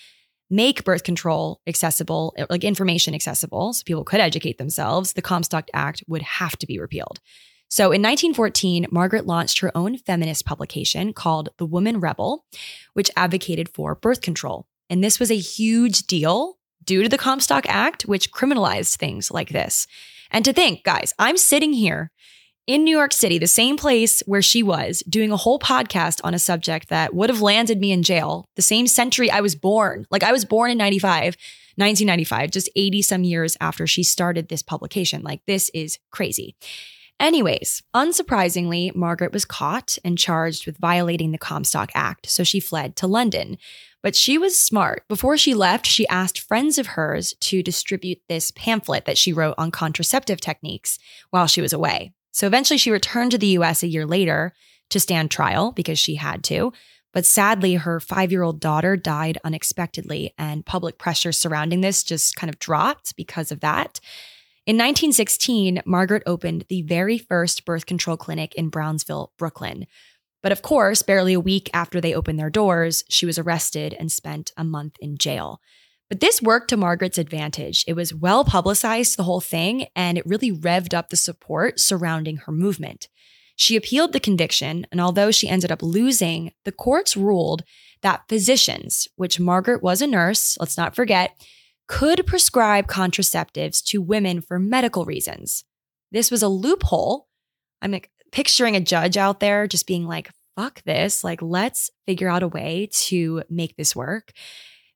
make 0.50 0.84
birth 0.84 1.04
control 1.04 1.62
accessible, 1.66 2.34
uh, 2.38 2.46
like 2.50 2.64
information 2.64 3.16
accessible, 3.16 3.74
so 3.74 3.84
people 3.86 4.04
could 4.04 4.20
educate 4.20 4.58
themselves, 4.58 5.14
the 5.14 5.22
Comstock 5.22 5.70
Act 5.74 6.04
would 6.08 6.22
have 6.22 6.58
to 6.58 6.68
be 6.68 6.80
repealed. 6.80 7.20
So 7.70 7.86
in 7.86 8.02
1914, 8.02 8.88
Margaret 8.92 9.26
launched 9.26 9.60
her 9.60 9.72
own 9.76 9.98
feminist 9.98 10.46
publication 10.46 11.14
called 11.14 11.50
The 11.58 11.66
Woman 11.66 12.02
Rebel, 12.02 12.44
which 12.94 13.10
advocated 13.16 13.70
for 13.70 13.96
birth 13.96 14.22
control. 14.22 14.68
And 14.90 15.02
this 15.02 15.22
was 15.22 15.32
a 15.32 15.38
huge 15.38 16.04
deal 16.04 16.58
due 16.84 17.02
to 17.02 17.08
the 17.08 17.18
Comstock 17.18 17.66
Act, 17.70 18.04
which 18.04 18.34
criminalized 18.34 18.98
things 18.98 19.32
like 19.32 19.50
this. 19.50 19.88
And 20.32 20.44
to 20.44 20.52
think, 20.52 20.84
guys, 20.84 21.14
I'm 21.18 21.38
sitting 21.38 21.72
here 21.72 22.12
in 22.68 22.84
New 22.84 22.96
York 22.96 23.12
City, 23.12 23.38
the 23.38 23.48
same 23.48 23.76
place 23.76 24.22
where 24.26 24.42
she 24.42 24.62
was, 24.62 25.04
doing 25.10 25.32
a 25.32 25.38
whole 25.38 25.60
podcast 25.60 26.22
on 26.24 26.34
a 26.34 26.40
subject 26.40 26.90
that 26.90 27.14
would 27.14 27.30
have 27.30 27.42
landed 27.42 27.80
me 27.80 27.92
in 27.92 28.04
jail, 28.04 28.46
the 28.56 28.62
same 28.62 28.88
century 28.88 29.32
I 29.32 29.42
was 29.42 29.56
born. 29.56 30.06
Like 30.12 30.24
I 30.24 30.32
was 30.32 30.46
born 30.46 30.72
in 30.72 30.78
95, 30.78 31.36
1995, 31.76 32.52
just 32.52 32.70
80 32.76 33.02
some 33.02 33.24
years 33.24 33.58
after 33.60 33.88
she 33.88 34.04
started 34.04 34.48
this 34.48 34.62
publication. 34.62 35.24
Like 35.24 35.42
this 35.48 35.70
is 35.74 35.98
crazy. 36.12 36.56
Anyways, 37.20 37.84
unsurprisingly, 37.96 38.96
Margaret 38.96 39.32
was 39.32 39.46
caught 39.46 39.98
and 40.04 40.18
charged 40.18 40.66
with 40.66 40.78
violating 40.78 41.32
the 41.32 41.38
Comstock 41.38 41.92
Act, 41.94 42.28
so 42.28 42.44
she 42.44 42.60
fled 42.60 42.96
to 42.96 43.06
London. 43.06 43.58
But 44.02 44.16
she 44.16 44.40
was 44.40 44.58
smart. 44.58 45.04
Before 45.08 45.38
she 45.38 45.54
left, 45.54 45.86
she 45.86 46.08
asked 46.08 46.40
friends 46.40 46.80
of 46.80 46.88
hers 46.88 47.36
to 47.42 47.62
distribute 47.62 48.22
this 48.28 48.50
pamphlet 48.50 49.06
that 49.06 49.20
she 49.20 49.34
wrote 49.34 49.54
on 49.60 49.70
contraceptive 49.70 50.42
techniques 50.42 50.98
while 51.30 51.46
she 51.46 51.62
was 51.62 51.74
away. 51.74 52.12
So 52.32 52.48
eventually 52.48 52.78
she 52.78 52.92
returned 52.92 53.32
to 53.32 53.38
the 53.38 53.58
US 53.58 53.84
a 53.84 53.88
year 53.88 54.06
later 54.06 54.54
to 54.90 55.00
stand 55.00 55.32
trial 55.32 55.72
because 55.72 56.00
she 56.00 56.16
had 56.16 56.44
to. 56.46 56.72
But 57.14 57.26
sadly, 57.26 57.76
her 57.76 58.00
five 58.00 58.32
year 58.32 58.44
old 58.44 58.60
daughter 58.60 58.96
died 58.96 59.38
unexpectedly, 59.44 60.34
and 60.38 60.66
public 60.66 60.98
pressure 60.98 61.32
surrounding 61.32 61.82
this 61.82 62.04
just 62.04 62.36
kind 62.36 62.50
of 62.50 62.60
dropped 62.60 63.16
because 63.16 63.52
of 63.52 63.60
that. 63.60 64.00
In 64.66 64.78
1916, 64.78 65.82
Margaret 65.86 66.24
opened 66.26 66.66
the 66.70 66.84
very 66.84 67.18
first 67.18 67.66
birth 67.66 67.86
control 67.86 68.16
clinic 68.16 68.56
in 68.56 68.70
Brownsville, 68.70 69.34
Brooklyn. 69.38 69.88
But 70.42 70.52
of 70.52 70.62
course, 70.62 71.02
barely 71.02 71.34
a 71.34 71.40
week 71.40 71.70
after 71.74 72.00
they 72.00 72.14
opened 72.14 72.40
their 72.40 72.50
doors, 72.50 73.04
she 73.10 73.26
was 73.26 73.38
arrested 73.38 73.96
and 74.00 74.12
spent 74.12 74.52
a 74.56 74.64
month 74.64 74.96
in 75.00 75.18
jail. 75.18 75.60
But 76.12 76.20
this 76.20 76.42
worked 76.42 76.68
to 76.72 76.78
Margaret's 76.78 77.18
advantage. 77.18 77.86
It 77.88 77.94
was 77.94 78.14
well 78.14 78.44
publicized, 78.44 79.16
the 79.16 79.24
whole 79.24 79.40
thing, 79.40 79.88
and 79.96 80.18
it 80.18 80.26
really 80.26 80.52
revved 80.52 80.94
up 80.94 81.08
the 81.08 81.16
support 81.16 81.80
surrounding 81.80 82.36
her 82.36 82.52
movement. 82.52 83.08
She 83.56 83.78
appealed 83.78 84.12
the 84.12 84.20
conviction, 84.20 84.86
and 84.92 85.00
although 85.00 85.32
she 85.32 85.48
ended 85.48 85.72
up 85.72 85.82
losing, 85.82 86.52
the 86.66 86.74
courts 86.74 87.16
ruled 87.16 87.64
that 88.02 88.24
physicians, 88.28 89.08
which 89.16 89.40
Margaret 89.40 89.82
was 89.82 90.02
a 90.02 90.08
nurse, 90.08 90.58
let's 90.60 90.76
not 90.76 90.98
forget, 90.98 91.32
could 91.88 92.28
prescribe 92.28 92.88
contraceptives 92.88 93.82
to 93.86 94.02
women 94.02 94.42
for 94.42 94.60
medical 94.60 95.06
reasons. 95.06 95.64
This 96.12 96.30
was 96.30 96.44
a 96.44 96.50
loophole. 96.50 97.30
I'm 97.82 97.92
like 97.92 98.12
picturing 98.34 98.76
a 98.76 98.82
judge 98.82 99.16
out 99.16 99.40
there 99.40 99.66
just 99.66 99.88
being 99.88 100.06
like, 100.08 100.30
fuck 100.58 100.84
this. 100.84 101.24
Like, 101.24 101.42
let's 101.42 101.90
figure 102.06 102.28
out 102.28 102.44
a 102.44 102.50
way 102.50 102.90
to 103.06 103.44
make 103.50 103.78
this 103.78 103.96
work. 103.96 104.34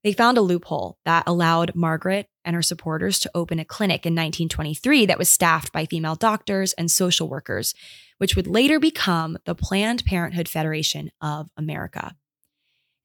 They 0.05 0.13
found 0.13 0.37
a 0.37 0.41
loophole 0.41 0.99
that 1.05 1.23
allowed 1.25 1.73
Margaret 1.73 2.29
and 2.45 2.55
her 2.55 2.61
supporters 2.61 3.17
to 3.21 3.31
open 3.33 3.57
a 3.57 3.65
clinic 3.65 4.05
in 4.05 4.13
1923 4.13 5.07
that 5.07 5.17
was 5.17 5.29
staffed 5.29 5.73
by 5.73 5.85
female 5.85 6.13
doctors 6.13 6.73
and 6.73 6.91
social 6.91 7.27
workers, 7.27 7.73
which 8.19 8.35
would 8.35 8.45
later 8.45 8.79
become 8.79 9.35
the 9.45 9.55
Planned 9.55 10.05
Parenthood 10.05 10.47
Federation 10.47 11.09
of 11.21 11.49
America. 11.57 12.15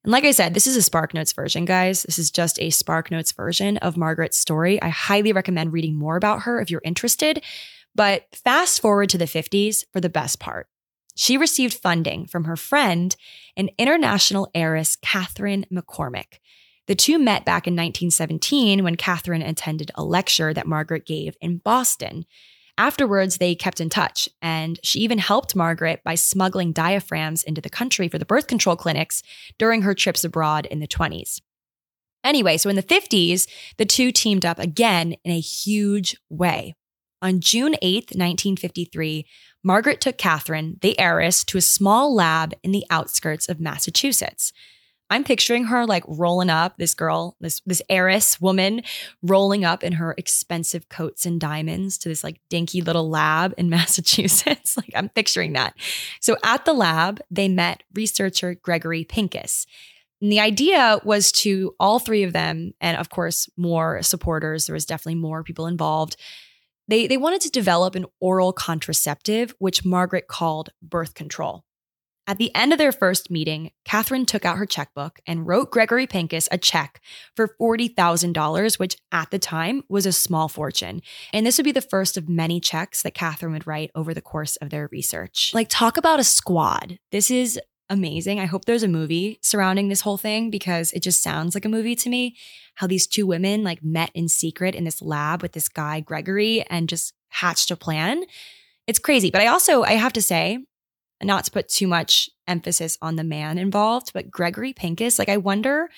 And 0.03 0.11
like 0.11 0.25
I 0.25 0.31
said, 0.31 0.53
this 0.53 0.67
is 0.67 0.77
a 0.77 0.91
SparkNotes 0.91 1.33
version, 1.33 1.65
guys. 1.65 2.03
This 2.03 2.19
is 2.19 2.29
just 2.29 2.59
a 2.59 2.67
SparkNotes 2.67 3.35
version 3.35 3.77
of 3.77 3.97
Margaret's 3.97 4.37
story. 4.37 4.79
I 4.79 4.89
highly 4.89 5.33
recommend 5.33 5.73
reading 5.73 5.95
more 5.95 6.17
about 6.17 6.43
her 6.43 6.61
if 6.61 6.69
you're 6.69 6.81
interested. 6.85 7.43
But 7.95 8.27
fast 8.31 8.79
forward 8.79 9.09
to 9.09 9.17
the 9.17 9.25
50s 9.25 9.85
for 9.91 10.01
the 10.01 10.09
best 10.09 10.39
part. 10.39 10.67
She 11.15 11.35
received 11.35 11.73
funding 11.73 12.27
from 12.27 12.43
her 12.43 12.55
friend 12.55 13.15
and 13.57 13.71
international 13.79 14.51
heiress, 14.53 14.97
Katharine 15.01 15.65
McCormick. 15.73 16.37
The 16.91 16.95
two 16.95 17.19
met 17.19 17.45
back 17.45 17.67
in 17.67 17.73
1917 17.73 18.83
when 18.83 18.97
Katharine 18.97 19.41
attended 19.41 19.91
a 19.95 20.03
lecture 20.03 20.53
that 20.53 20.67
Margaret 20.67 21.05
gave 21.05 21.37
in 21.39 21.59
Boston. 21.59 22.25
Afterwards, 22.77 23.37
they 23.37 23.55
kept 23.55 23.79
in 23.79 23.87
touch, 23.87 24.27
and 24.41 24.77
she 24.83 24.99
even 24.99 25.17
helped 25.17 25.55
Margaret 25.55 26.01
by 26.03 26.15
smuggling 26.15 26.73
diaphragms 26.73 27.43
into 27.43 27.61
the 27.61 27.69
country 27.69 28.09
for 28.09 28.17
the 28.17 28.25
birth 28.25 28.47
control 28.47 28.75
clinics 28.75 29.23
during 29.57 29.83
her 29.83 29.93
trips 29.93 30.25
abroad 30.25 30.65
in 30.65 30.81
the 30.81 30.87
20s. 30.87 31.39
Anyway, 32.25 32.57
so 32.57 32.69
in 32.69 32.75
the 32.75 32.83
50s, 32.83 33.47
the 33.77 33.85
two 33.85 34.11
teamed 34.11 34.45
up 34.45 34.59
again 34.59 35.15
in 35.23 35.31
a 35.31 35.39
huge 35.39 36.17
way. 36.29 36.75
On 37.21 37.39
June 37.39 37.75
8th, 37.81 38.17
1953, 38.17 39.25
Margaret 39.63 40.01
took 40.01 40.17
Katharine, 40.17 40.77
the 40.81 40.99
heiress, 40.99 41.45
to 41.45 41.57
a 41.57 41.61
small 41.61 42.13
lab 42.13 42.53
in 42.63 42.73
the 42.73 42.83
outskirts 42.89 43.47
of 43.47 43.61
Massachusetts. 43.61 44.51
I'm 45.11 45.25
picturing 45.25 45.65
her 45.65 45.85
like 45.85 46.05
rolling 46.07 46.49
up 46.49 46.77
this 46.77 46.93
girl, 46.93 47.35
this 47.41 47.61
this 47.65 47.81
heiress 47.89 48.39
woman 48.39 48.81
rolling 49.21 49.65
up 49.65 49.83
in 49.83 49.93
her 49.93 50.15
expensive 50.17 50.87
coats 50.87 51.25
and 51.25 51.39
diamonds 51.39 51.97
to 51.99 52.09
this 52.09 52.23
like 52.23 52.39
dinky 52.49 52.81
little 52.81 53.09
lab 53.09 53.53
in 53.57 53.69
Massachusetts. 53.69 54.77
like 54.77 54.91
I'm 54.95 55.09
picturing 55.09 55.51
that. 55.53 55.75
So 56.21 56.37
at 56.43 56.63
the 56.63 56.73
lab, 56.73 57.19
they 57.29 57.49
met 57.49 57.83
researcher 57.93 58.55
Gregory 58.55 59.03
Pincus. 59.03 59.67
And 60.21 60.31
the 60.31 60.39
idea 60.39 61.01
was 61.03 61.31
to 61.33 61.75
all 61.79 61.99
three 61.99 62.23
of 62.23 62.31
them, 62.31 62.73
and 62.79 62.95
of 62.95 63.09
course, 63.09 63.49
more 63.57 64.03
supporters, 64.03 64.67
there 64.67 64.73
was 64.75 64.85
definitely 64.85 65.19
more 65.19 65.43
people 65.43 65.65
involved. 65.65 66.15
They, 66.87 67.07
they 67.07 67.17
wanted 67.17 67.41
to 67.41 67.49
develop 67.49 67.95
an 67.95 68.05
oral 68.19 68.53
contraceptive, 68.53 69.55
which 69.57 69.83
Margaret 69.83 70.27
called 70.27 70.69
birth 70.81 71.15
control. 71.15 71.65
At 72.27 72.37
the 72.37 72.53
end 72.55 72.71
of 72.71 72.77
their 72.77 72.91
first 72.91 73.31
meeting, 73.31 73.71
Katharine 73.83 74.25
took 74.25 74.45
out 74.45 74.57
her 74.57 74.65
checkbook 74.65 75.19
and 75.25 75.47
wrote 75.47 75.71
Gregory 75.71 76.05
Pincus 76.05 76.47
a 76.51 76.57
check 76.57 77.01
for 77.35 77.55
$40,000, 77.59 78.79
which 78.79 78.95
at 79.11 79.31
the 79.31 79.39
time 79.39 79.83
was 79.89 80.05
a 80.05 80.11
small 80.11 80.47
fortune. 80.47 81.01
And 81.33 81.45
this 81.45 81.57
would 81.57 81.65
be 81.65 81.71
the 81.71 81.81
first 81.81 82.17
of 82.17 82.29
many 82.29 82.59
checks 82.59 83.01
that 83.01 83.15
Katharine 83.15 83.53
would 83.53 83.67
write 83.67 83.91
over 83.95 84.13
the 84.13 84.21
course 84.21 84.55
of 84.57 84.69
their 84.69 84.87
research. 84.91 85.51
Like, 85.53 85.67
talk 85.69 85.97
about 85.97 86.19
a 86.19 86.23
squad. 86.23 86.99
This 87.11 87.31
is 87.31 87.59
amazing. 87.89 88.39
I 88.39 88.45
hope 88.45 88.65
there's 88.65 88.83
a 88.83 88.87
movie 88.87 89.37
surrounding 89.41 89.89
this 89.89 90.01
whole 90.01 90.17
thing 90.17 90.49
because 90.49 90.93
it 90.93 91.03
just 91.03 91.21
sounds 91.21 91.55
like 91.55 91.65
a 91.65 91.69
movie 91.69 91.95
to 91.97 92.09
me. 92.09 92.37
How 92.75 92.87
these 92.87 93.05
two 93.05 93.27
women 93.27 93.63
like 93.63 93.83
met 93.83 94.11
in 94.13 94.29
secret 94.29 94.75
in 94.75 94.85
this 94.85 95.01
lab 95.01 95.41
with 95.41 95.51
this 95.51 95.67
guy, 95.67 95.99
Gregory, 95.99 96.63
and 96.69 96.87
just 96.87 97.13
hatched 97.27 97.71
a 97.71 97.75
plan. 97.75 98.23
It's 98.87 98.99
crazy. 98.99 99.29
But 99.31 99.41
I 99.41 99.47
also, 99.47 99.83
I 99.83 99.93
have 99.93 100.13
to 100.13 100.21
say, 100.21 100.59
not 101.23 101.45
to 101.45 101.51
put 101.51 101.69
too 101.69 101.87
much 101.87 102.29
emphasis 102.47 102.97
on 103.01 103.15
the 103.15 103.23
man 103.23 103.57
involved, 103.57 104.11
but 104.13 104.31
Gregory 104.31 104.73
Pincus, 104.73 105.19
like 105.19 105.29
I 105.29 105.37
wonder 105.37 105.89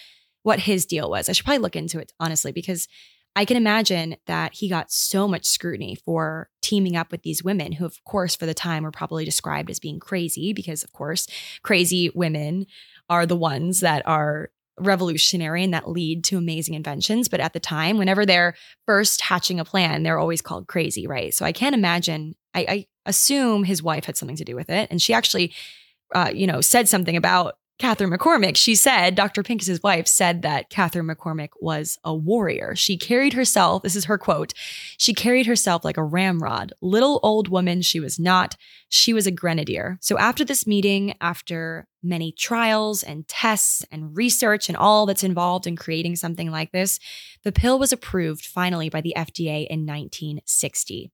what 0.44 0.60
his 0.60 0.86
deal 0.86 1.10
was. 1.10 1.30
I 1.30 1.32
should 1.32 1.46
probably 1.46 1.62
look 1.62 1.76
into 1.76 2.00
it, 2.00 2.12
honestly, 2.20 2.52
because 2.52 2.88
I 3.36 3.46
can 3.46 3.58
imagine 3.58 4.18
that 4.28 4.54
he 4.54 4.70
got 4.70 4.92
so 4.92 5.28
much 5.28 5.46
scrutiny 5.46 5.96
for 5.96 6.50
teaming 6.62 6.96
up 6.96 7.12
with 7.12 7.24
these 7.24 7.44
women 7.44 7.72
who, 7.72 7.86
of 7.86 8.04
course, 8.04 8.36
for 8.36 8.46
the 8.46 8.54
time 8.54 8.84
were 8.84 8.92
probably 8.92 9.26
described 9.26 9.72
as 9.72 9.80
being 9.80 10.00
crazy, 10.00 10.54
because, 10.54 10.84
of 10.84 10.92
course, 10.92 11.28
crazy 11.64 12.12
women 12.14 12.68
are 13.10 13.26
the 13.26 13.36
ones 13.36 13.80
that 13.80 14.06
are 14.06 14.52
revolutionary 14.80 15.64
and 15.64 15.74
that 15.74 15.90
lead 15.90 16.24
to 16.26 16.38
amazing 16.38 16.74
inventions. 16.74 17.28
But 17.28 17.40
at 17.40 17.54
the 17.54 17.60
time, 17.60 17.98
whenever 17.98 18.26
they're 18.26 18.56
first 18.86 19.22
hatching 19.22 19.60
a 19.60 19.66
plan, 19.66 20.04
they're 20.04 20.20
always 20.20 20.42
called 20.42 20.68
crazy, 20.68 21.08
right? 21.08 21.34
So 21.34 21.46
I 21.46 21.54
can't 21.54 21.76
imagine, 21.76 22.36
I, 22.54 22.66
I 22.70 22.86
assume 23.06 23.64
his 23.64 23.84
wife 23.84 24.06
had 24.06 24.18
something 24.18 24.38
to 24.38 24.46
do 24.46 24.56
with 24.56 24.70
it. 24.70 24.88
And 24.92 25.02
she 25.02 25.14
actually, 25.14 25.54
uh, 26.14 26.32
you 26.34 26.48
know, 26.48 26.62
said 26.62 26.88
something 26.88 27.16
about 27.16 27.56
Katharine 27.80 28.12
McCormick. 28.12 28.56
She 28.56 28.76
said, 28.76 29.16
Dr. 29.16 29.42
Pincus's 29.42 29.82
wife 29.82 30.08
said 30.08 30.44
that 30.44 30.70
Katharine 30.70 31.08
McCormick 31.08 31.50
was 31.60 31.98
a 32.04 32.14
warrior. 32.14 32.76
She 32.76 32.98
carried 32.98 33.34
herself, 33.34 33.82
this 33.82 33.96
is 33.96 34.06
her 34.06 34.18
quote, 34.18 34.54
she 34.98 35.14
carried 35.14 35.48
herself 35.48 35.84
like 35.84 35.98
a 35.98 36.04
ramrod. 36.04 36.74
Little 36.82 37.20
old 37.24 37.50
woman 37.50 37.82
she 37.82 38.00
was 38.00 38.20
not. 38.20 38.56
She 38.90 39.12
was 39.12 39.26
a 39.26 39.32
grenadier. 39.32 39.98
So 40.02 40.18
after 40.18 40.46
this 40.46 40.68
meeting, 40.68 41.16
after 41.20 41.88
many 42.04 42.32
trials 42.32 43.02
and 43.02 43.28
tests 43.28 43.84
and 43.92 44.16
research 44.16 44.70
and 44.70 44.78
all 44.78 45.06
that's 45.06 45.24
involved 45.24 45.66
in 45.66 45.76
creating 45.76 46.16
something 46.16 46.52
like 46.52 46.72
this, 46.72 47.00
the 47.44 47.52
pill 47.52 47.80
was 47.80 47.92
approved 47.92 48.46
finally 48.46 48.88
by 48.88 49.02
the 49.02 49.14
FDA 49.18 49.66
in 49.68 49.86
1960. 49.86 51.12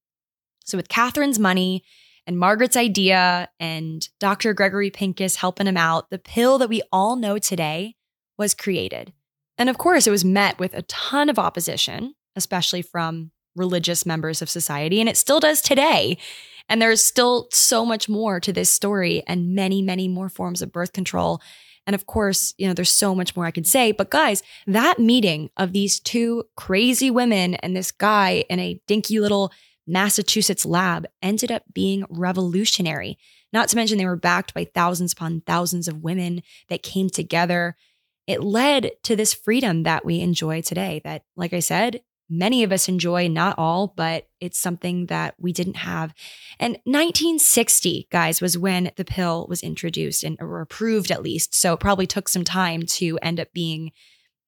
So 0.69 0.77
with 0.77 0.89
Katharine's 0.89 1.39
money, 1.39 1.83
and 2.29 2.37
Margaret's 2.37 2.77
idea 2.77 3.49
and 3.59 4.07
Dr. 4.19 4.53
Gregory 4.53 4.91
Pincus 4.91 5.37
helping 5.37 5.65
him 5.65 5.77
out, 5.77 6.11
the 6.11 6.19
pill 6.19 6.59
that 6.59 6.69
we 6.69 6.83
all 6.91 7.15
know 7.15 7.39
today 7.39 7.95
was 8.37 8.53
created. 8.53 9.13
And 9.57 9.67
of 9.67 9.79
course, 9.79 10.05
it 10.05 10.11
was 10.11 10.23
met 10.23 10.59
with 10.59 10.75
a 10.75 10.83
ton 10.83 11.29
of 11.29 11.39
opposition, 11.39 12.13
especially 12.35 12.83
from 12.83 13.31
religious 13.55 14.05
members 14.05 14.43
of 14.43 14.49
society, 14.49 14.99
and 14.99 15.09
it 15.09 15.17
still 15.17 15.39
does 15.39 15.59
today. 15.59 16.19
And 16.69 16.79
there's 16.79 17.03
still 17.03 17.47
so 17.51 17.83
much 17.83 18.07
more 18.07 18.39
to 18.39 18.53
this 18.53 18.69
story 18.69 19.23
and 19.25 19.55
many, 19.55 19.81
many 19.81 20.07
more 20.07 20.29
forms 20.29 20.61
of 20.61 20.71
birth 20.71 20.93
control. 20.93 21.41
And 21.87 21.95
of 21.95 22.05
course, 22.05 22.53
you 22.59 22.67
know, 22.67 22.75
there's 22.75 22.91
so 22.91 23.15
much 23.15 23.35
more 23.35 23.47
I 23.47 23.51
could 23.51 23.65
say. 23.65 23.91
But 23.91 24.11
guys, 24.11 24.43
that 24.67 24.99
meeting 24.99 25.49
of 25.57 25.73
these 25.73 25.99
two 25.99 26.43
crazy 26.55 27.09
women 27.09 27.55
and 27.55 27.75
this 27.75 27.89
guy 27.89 28.45
in 28.51 28.59
a 28.59 28.79
dinky 28.85 29.19
little 29.19 29.51
Massachusetts 29.89 30.65
lab 30.65 31.07
ended 31.21 31.51
up 31.51 31.63
being 31.73 32.05
revolutionary. 32.09 33.17
Not 33.51 33.69
to 33.69 33.75
mention, 33.75 33.97
they 33.97 34.05
were 34.05 34.15
backed 34.15 34.53
by 34.53 34.65
thousands 34.65 35.13
upon 35.13 35.41
thousands 35.41 35.87
of 35.87 36.03
women 36.03 36.43
that 36.69 36.83
came 36.83 37.09
together. 37.09 37.75
It 38.27 38.43
led 38.43 38.91
to 39.03 39.15
this 39.15 39.33
freedom 39.33 39.83
that 39.83 40.05
we 40.05 40.21
enjoy 40.21 40.61
today. 40.61 41.01
That, 41.03 41.23
like 41.35 41.53
I 41.53 41.59
said, 41.59 42.01
many 42.29 42.63
of 42.63 42.71
us 42.71 42.87
enjoy, 42.87 43.27
not 43.27 43.57
all, 43.57 43.87
but 43.87 44.27
it's 44.39 44.59
something 44.59 45.07
that 45.07 45.33
we 45.39 45.51
didn't 45.51 45.77
have. 45.77 46.13
And 46.59 46.73
1960, 46.83 48.07
guys, 48.11 48.39
was 48.39 48.57
when 48.57 48.91
the 48.95 49.05
pill 49.05 49.47
was 49.49 49.63
introduced 49.63 50.23
and 50.23 50.37
or 50.39 50.61
approved 50.61 51.09
at 51.09 51.23
least. 51.23 51.55
So 51.55 51.73
it 51.73 51.79
probably 51.79 52.05
took 52.05 52.29
some 52.29 52.43
time 52.43 52.83
to 52.83 53.17
end 53.23 53.39
up 53.39 53.51
being 53.51 53.91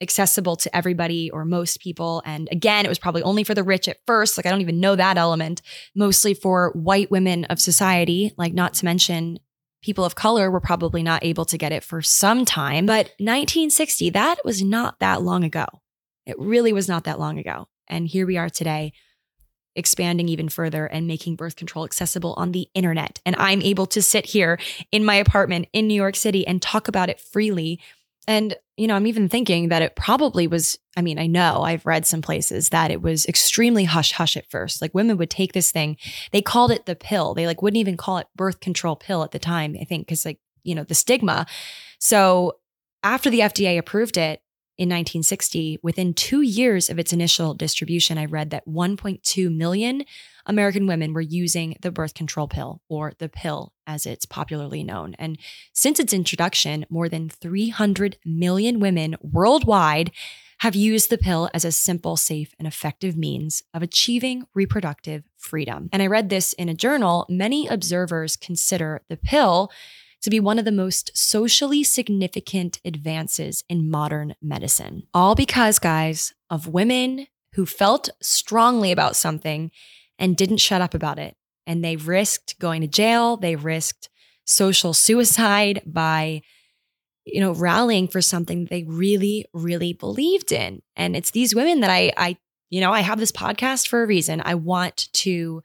accessible 0.02 0.56
to 0.56 0.76
everybody 0.76 1.30
or 1.30 1.46
most 1.46 1.80
people. 1.80 2.24
And 2.26 2.50
again, 2.52 2.86
it 2.86 2.90
was 2.90 3.00
probably 3.00 3.24
only 3.24 3.44
for 3.44 3.54
the 3.54 3.64
rich 3.64 3.88
at 3.88 3.98
first. 4.08 4.38
Like, 4.38 4.46
I 4.46 4.50
don't 4.50 4.62
even 4.62 4.80
know 4.80 4.96
that 4.96 5.18
element, 5.18 5.62
mostly 5.96 6.34
for 6.34 6.72
white 6.74 7.12
women 7.12 7.46
of 7.46 7.60
society, 7.60 8.34
like, 8.38 8.54
not 8.54 8.74
to 8.76 8.86
mention 8.86 9.38
people 9.84 10.06
of 10.06 10.16
color 10.16 10.52
were 10.52 10.60
probably 10.60 11.04
not 11.04 11.24
able 11.24 11.46
to 11.46 11.58
get 11.58 11.72
it 11.72 11.84
for 11.84 12.02
some 12.02 12.46
time. 12.46 12.86
But 12.86 13.08
1960, 13.18 14.12
that 14.12 14.38
was 14.44 14.62
not 14.62 15.00
that 15.00 15.22
long 15.22 15.44
ago. 15.44 15.66
It 16.26 16.38
really 16.38 16.74
was 16.74 16.88
not 16.88 17.04
that 17.06 17.20
long 17.20 17.40
ago. 17.40 17.68
And 17.88 18.08
here 18.08 18.28
we 18.28 18.38
are 18.38 18.50
today, 18.50 18.94
expanding 19.76 20.30
even 20.30 20.50
further 20.50 20.86
and 20.86 21.08
making 21.08 21.36
birth 21.36 21.56
control 21.56 21.86
accessible 21.86 22.34
on 22.38 22.52
the 22.52 22.68
internet. 22.74 23.20
And 23.26 23.36
I'm 23.38 23.62
able 23.62 23.86
to 23.88 24.02
sit 24.02 24.26
here 24.28 24.60
in 24.92 25.06
my 25.06 25.16
apartment 25.16 25.68
in 25.74 25.88
New 25.88 25.96
York 25.96 26.16
City 26.16 26.46
and 26.46 26.62
talk 26.62 26.88
about 26.88 27.10
it 27.10 27.20
freely 27.20 27.80
and, 28.28 28.56
you 28.78 28.88
know, 28.88 28.96
I'm 28.96 29.08
even 29.08 29.30
thinking 29.30 29.70
that 29.70 29.82
it 29.82 29.96
probably 29.96 30.48
was. 30.48 30.78
I 30.96 31.02
mean, 31.02 31.18
I 31.18 31.28
know 31.28 31.62
I've 31.64 31.86
read 31.86 32.06
some 32.06 32.22
places 32.22 32.70
that 32.70 32.92
it 32.92 33.02
was 33.02 33.26
extremely 33.26 33.86
hush 33.86 34.12
hush 34.12 34.38
at 34.38 34.50
first. 34.50 34.82
Like 34.82 34.94
women 34.94 35.18
would 35.18 35.30
take 35.30 35.54
this 35.54 35.72
thing, 35.72 35.98
they 36.32 36.42
called 36.42 36.72
it 36.72 36.86
the 36.86 36.96
pill. 36.96 37.34
They 37.34 37.48
like 37.48 37.62
wouldn't 37.62 37.80
even 37.80 37.98
call 37.98 38.18
it 38.18 38.28
birth 38.36 38.60
control 38.60 38.96
pill 38.96 39.24
at 39.24 39.32
the 39.32 39.40
time, 39.40 39.76
I 39.80 39.86
think, 39.86 40.06
because 40.06 40.26
like, 40.26 40.40
you 40.64 40.76
know, 40.76 40.84
the 40.84 40.96
stigma. 40.96 41.48
So 42.00 42.58
after 43.04 43.30
the 43.30 43.40
FDA 43.40 43.78
approved 43.78 44.18
it, 44.18 44.42
in 44.78 44.90
1960, 44.90 45.78
within 45.84 46.12
two 46.12 46.42
years 46.42 46.90
of 46.90 46.98
its 46.98 47.14
initial 47.14 47.54
distribution, 47.54 48.18
I 48.18 48.26
read 48.26 48.50
that 48.50 48.68
1.2 48.68 49.56
million 49.56 50.06
American 50.46 50.88
women 50.88 51.14
were 51.14 51.22
using 51.22 51.78
the 51.82 51.92
birth 51.92 52.14
control 52.14 52.48
pill, 52.48 52.82
or 52.90 53.14
the 53.18 53.30
pill 53.30 53.74
as 53.88 54.06
it's 54.06 54.26
popularly 54.26 54.84
known. 54.84 55.16
And 55.20 55.38
since 55.74 56.00
its 56.00 56.14
introduction, 56.14 56.86
more 56.90 57.10
than 57.10 57.30
300 57.30 58.18
million 58.26 58.80
women 58.80 59.16
worldwide 59.22 60.12
have 60.60 60.76
used 60.76 61.10
the 61.10 61.18
pill 61.18 61.50
as 61.56 61.66
a 61.66 61.72
simple, 61.72 62.16
safe, 62.16 62.54
and 62.60 62.68
effective 62.68 63.18
means 63.18 63.64
of 63.74 63.82
achieving 63.82 64.46
reproductive 64.54 65.24
freedom. 65.36 65.90
And 65.92 66.04
I 66.04 66.08
read 66.08 66.30
this 66.30 66.54
in 66.54 66.70
a 66.70 66.76
journal. 66.76 67.26
Many 67.28 67.68
observers 67.68 68.36
consider 68.36 69.02
the 69.10 69.18
pill 69.18 69.72
to 70.22 70.30
be 70.30 70.40
one 70.40 70.60
of 70.60 70.66
the 70.66 70.72
most 70.72 71.10
socially 71.18 71.84
significant 71.84 72.80
advances 72.86 73.64
in 73.68 73.90
modern 73.90 74.36
medicine. 74.40 75.08
All 75.16 75.34
because, 75.34 75.80
guys, 75.80 76.34
of 76.48 76.68
women 76.68 77.26
who 77.54 77.66
felt 77.66 78.10
strongly 78.22 78.92
about 78.92 79.16
something 79.16 79.72
and 80.22 80.38
didn't 80.38 80.58
shut 80.58 80.82
up 80.82 80.94
about 80.94 81.20
it. 81.20 81.36
And 81.68 81.84
they 81.84 81.98
risked 81.98 82.58
going 82.60 82.82
to 82.82 82.88
jail, 82.88 83.36
they 83.36 83.58
risked 83.58 84.10
social 84.46 84.94
suicide 84.94 85.82
by 85.86 86.42
you 87.26 87.40
know 87.40 87.54
rallying 87.54 88.08
for 88.08 88.22
something 88.22 88.66
they 88.66 88.84
really 88.84 89.46
really 89.54 89.94
believed 89.94 90.52
in 90.52 90.82
and 90.96 91.16
it's 91.16 91.30
these 91.30 91.54
women 91.54 91.80
that 91.82 91.92
i 91.92 92.12
i 92.18 92.36
you 92.72 92.82
know 92.82 92.92
i 92.92 93.02
have 93.02 93.20
this 93.20 93.32
podcast 93.32 93.88
for 93.88 94.02
a 94.02 94.08
reason 94.08 94.42
i 94.44 94.56
want 94.56 95.08
to 95.14 95.62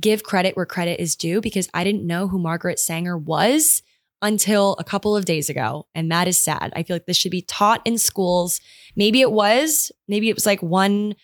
give 0.00 0.22
credit 0.22 0.56
where 0.56 0.64
credit 0.64 0.98
is 0.98 1.14
due 1.14 1.42
because 1.42 1.68
i 1.74 1.84
didn't 1.84 2.06
know 2.06 2.26
who 2.26 2.38
margaret 2.38 2.78
sanger 2.78 3.18
was 3.18 3.82
until 4.24 4.74
a 4.78 4.84
couple 4.84 5.14
of 5.14 5.26
days 5.26 5.50
ago. 5.50 5.86
And 5.94 6.10
that 6.10 6.26
is 6.26 6.38
sad. 6.38 6.72
I 6.74 6.82
feel 6.82 6.96
like 6.96 7.04
this 7.04 7.16
should 7.18 7.30
be 7.30 7.42
taught 7.42 7.82
in 7.84 7.98
schools. 7.98 8.58
Maybe 8.96 9.20
it 9.20 9.30
was, 9.30 9.92
maybe 10.08 10.30
it 10.30 10.34
was 10.34 10.46
like 10.46 10.62
one 10.62 11.14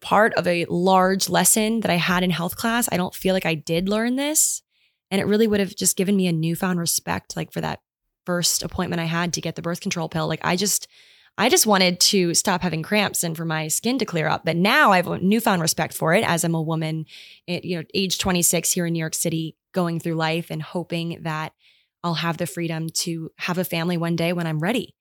part 0.00 0.34
of 0.34 0.46
a 0.46 0.66
large 0.66 1.28
lesson 1.28 1.80
that 1.80 1.90
I 1.90 1.96
had 1.96 2.22
in 2.22 2.30
health 2.30 2.56
class. 2.56 2.88
I 2.90 2.96
don't 2.96 3.14
feel 3.14 3.34
like 3.34 3.46
I 3.46 3.54
did 3.54 3.88
learn 3.88 4.16
this. 4.16 4.62
And 5.10 5.20
it 5.20 5.26
really 5.26 5.46
would 5.46 5.60
have 5.60 5.76
just 5.76 5.96
given 5.96 6.16
me 6.16 6.26
a 6.26 6.32
newfound 6.32 6.80
respect, 6.80 7.36
like 7.36 7.52
for 7.52 7.60
that 7.60 7.80
first 8.26 8.62
appointment 8.62 9.00
I 9.00 9.04
had 9.04 9.34
to 9.34 9.40
get 9.40 9.54
the 9.54 9.62
birth 9.62 9.80
control 9.80 10.08
pill. 10.08 10.26
Like 10.26 10.40
I 10.42 10.56
just, 10.56 10.88
I 11.36 11.48
just 11.48 11.66
wanted 11.66 12.00
to 12.00 12.32
stop 12.34 12.62
having 12.62 12.82
cramps 12.82 13.22
and 13.22 13.36
for 13.36 13.44
my 13.44 13.68
skin 13.68 13.98
to 13.98 14.04
clear 14.04 14.28
up. 14.28 14.44
But 14.44 14.56
now 14.56 14.92
I 14.92 14.96
have 14.96 15.08
a 15.08 15.18
newfound 15.18 15.62
respect 15.62 15.92
for 15.92 16.14
it 16.14 16.24
as 16.24 16.44
I'm 16.44 16.54
a 16.54 16.62
woman, 16.62 17.06
eh, 17.48 17.60
you 17.62 17.76
know, 17.76 17.84
age 17.92 18.18
26 18.18 18.72
here 18.72 18.86
in 18.86 18.92
New 18.92 19.00
York 19.00 19.14
City, 19.14 19.56
going 19.72 20.00
through 20.00 20.14
life 20.14 20.50
and 20.50 20.62
hoping 20.62 21.18
that 21.22 21.52
I'll 22.02 22.14
have 22.14 22.36
the 22.36 22.46
freedom 22.46 22.88
to 22.90 23.30
have 23.38 23.58
a 23.58 23.64
family 23.64 23.96
one 23.96 24.14
day 24.14 24.32
when 24.32 24.46
I'm 24.46 24.60
ready. 24.60 24.94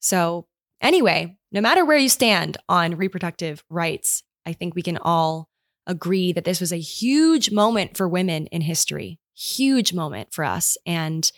So, 0.00 0.46
anyway, 0.82 1.36
no 1.50 1.60
matter 1.60 1.84
where 1.84 1.96
you 1.96 2.08
stand 2.08 2.56
on 2.68 2.96
reproductive 2.96 3.64
rights, 3.70 4.22
I 4.44 4.52
think 4.52 4.74
we 4.74 4.82
can 4.82 4.98
all 4.98 5.48
agree 5.86 6.32
that 6.32 6.44
this 6.44 6.60
was 6.60 6.72
a 6.72 6.78
huge 6.78 7.50
moment 7.50 7.96
for 7.96 8.08
women 8.08 8.46
in 8.46 8.62
history, 8.62 9.18
huge 9.34 9.92
moment 9.92 10.32
for 10.32 10.44
us. 10.44 10.76
And 10.86 11.30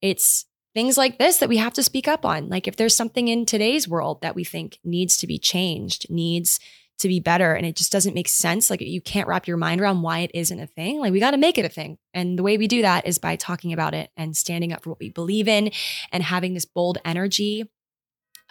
it's 0.00 0.46
things 0.74 0.96
like 0.96 1.18
this 1.18 1.38
that 1.38 1.48
we 1.48 1.56
have 1.56 1.72
to 1.74 1.82
speak 1.82 2.06
up 2.06 2.24
on. 2.24 2.48
Like, 2.48 2.68
if 2.68 2.76
there's 2.76 2.94
something 2.94 3.28
in 3.28 3.46
today's 3.46 3.88
world 3.88 4.22
that 4.22 4.34
we 4.34 4.44
think 4.44 4.78
needs 4.84 5.16
to 5.18 5.26
be 5.26 5.38
changed, 5.38 6.10
needs 6.10 6.60
to 6.98 7.08
be 7.08 7.20
better 7.20 7.54
and 7.54 7.66
it 7.66 7.76
just 7.76 7.92
doesn't 7.92 8.14
make 8.14 8.28
sense 8.28 8.70
like 8.70 8.80
you 8.80 9.00
can't 9.00 9.28
wrap 9.28 9.46
your 9.46 9.56
mind 9.56 9.80
around 9.80 10.02
why 10.02 10.20
it 10.20 10.30
isn't 10.32 10.60
a 10.60 10.66
thing 10.66 10.98
like 10.98 11.12
we 11.12 11.20
got 11.20 11.32
to 11.32 11.36
make 11.36 11.58
it 11.58 11.64
a 11.64 11.68
thing 11.68 11.98
and 12.14 12.38
the 12.38 12.42
way 12.42 12.56
we 12.56 12.66
do 12.66 12.82
that 12.82 13.06
is 13.06 13.18
by 13.18 13.36
talking 13.36 13.72
about 13.72 13.92
it 13.92 14.10
and 14.16 14.36
standing 14.36 14.72
up 14.72 14.82
for 14.82 14.90
what 14.90 14.98
we 14.98 15.10
believe 15.10 15.46
in 15.46 15.70
and 16.10 16.22
having 16.22 16.54
this 16.54 16.64
bold 16.64 16.98
energy 17.04 17.68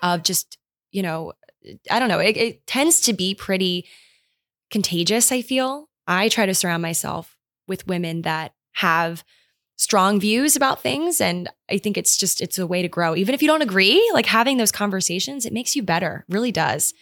of 0.02 0.24
just 0.24 0.58
you 0.92 1.02
know 1.02 1.34
i 1.90 2.00
don't 2.00 2.10
know 2.10 2.20
it, 2.20 2.38
it 2.38 2.68
tends 2.68 3.02
to 3.02 3.14
be 3.14 3.34
pretty 3.36 3.86
contagious 4.72 5.32
i 5.32 5.42
feel. 5.42 5.90
I 6.08 6.30
try 6.30 6.46
to 6.46 6.54
surround 6.54 6.84
myself 6.84 7.36
with 7.68 7.88
women 7.88 8.22
that 8.22 8.54
have 8.74 9.24
strong 9.78 10.20
views 10.20 10.56
about 10.56 10.82
things 10.82 11.20
and 11.20 11.50
i 11.70 11.78
think 11.78 11.98
it's 11.98 12.18
just 12.18 12.42
it's 12.42 12.58
a 12.58 12.68
way 12.68 12.82
to 12.82 12.88
grow. 12.88 13.16
Even 13.16 13.36
if 13.36 13.42
you 13.42 13.48
don't 13.48 13.62
agree 13.62 14.10
like 14.14 14.26
having 14.28 14.58
those 14.58 14.72
conversations 14.72 15.46
it 15.46 15.54
makes 15.54 15.76
you 15.76 15.84
better 15.84 16.26
really 16.30 16.52
does 16.52 16.94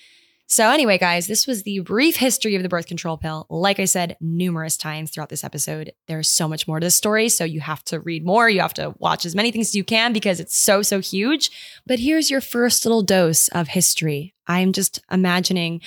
so, 0.47 0.69
anyway, 0.69 0.97
guys, 0.97 1.25
this 1.25 1.47
was 1.47 1.63
the 1.63 1.79
brief 1.79 2.17
history 2.17 2.55
of 2.55 2.63
the 2.63 2.69
birth 2.69 2.85
control 2.85 3.17
pill. 3.17 3.47
Like 3.49 3.79
I 3.79 3.85
said 3.85 4.17
numerous 4.19 4.75
times 4.75 5.09
throughout 5.09 5.29
this 5.29 5.43
episode, 5.43 5.93
there's 6.07 6.27
so 6.27 6.47
much 6.47 6.67
more 6.67 6.79
to 6.79 6.85
this 6.85 6.95
story. 6.95 7.29
So, 7.29 7.45
you 7.45 7.61
have 7.61 7.83
to 7.85 7.99
read 7.99 8.25
more. 8.25 8.49
You 8.49 8.59
have 8.59 8.73
to 8.75 8.93
watch 8.99 9.25
as 9.25 9.35
many 9.35 9.51
things 9.51 9.69
as 9.69 9.75
you 9.75 9.83
can 9.83 10.11
because 10.11 10.39
it's 10.39 10.55
so, 10.55 10.81
so 10.81 10.99
huge. 10.99 11.49
But 11.87 11.99
here's 11.99 12.29
your 12.29 12.41
first 12.41 12.85
little 12.85 13.03
dose 13.03 13.47
of 13.49 13.69
history. 13.69 14.35
I'm 14.45 14.73
just 14.73 14.99
imagining, 15.09 15.81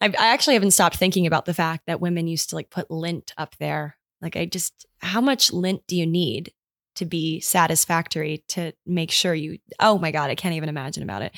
I, 0.00 0.06
I 0.06 0.32
actually 0.32 0.54
haven't 0.54 0.72
stopped 0.72 0.96
thinking 0.96 1.26
about 1.26 1.44
the 1.44 1.54
fact 1.54 1.86
that 1.86 2.00
women 2.00 2.26
used 2.26 2.50
to 2.50 2.56
like 2.56 2.68
put 2.68 2.90
lint 2.90 3.32
up 3.38 3.56
there. 3.58 3.96
Like, 4.20 4.36
I 4.36 4.44
just, 4.44 4.86
how 4.98 5.20
much 5.20 5.52
lint 5.52 5.86
do 5.86 5.96
you 5.96 6.06
need 6.06 6.52
to 6.96 7.06
be 7.06 7.40
satisfactory 7.40 8.44
to 8.48 8.72
make 8.84 9.12
sure 9.12 9.32
you, 9.32 9.58
oh 9.78 9.98
my 9.98 10.10
God, 10.10 10.30
I 10.30 10.34
can't 10.34 10.56
even 10.56 10.68
imagine 10.68 11.04
about 11.04 11.22
it 11.22 11.32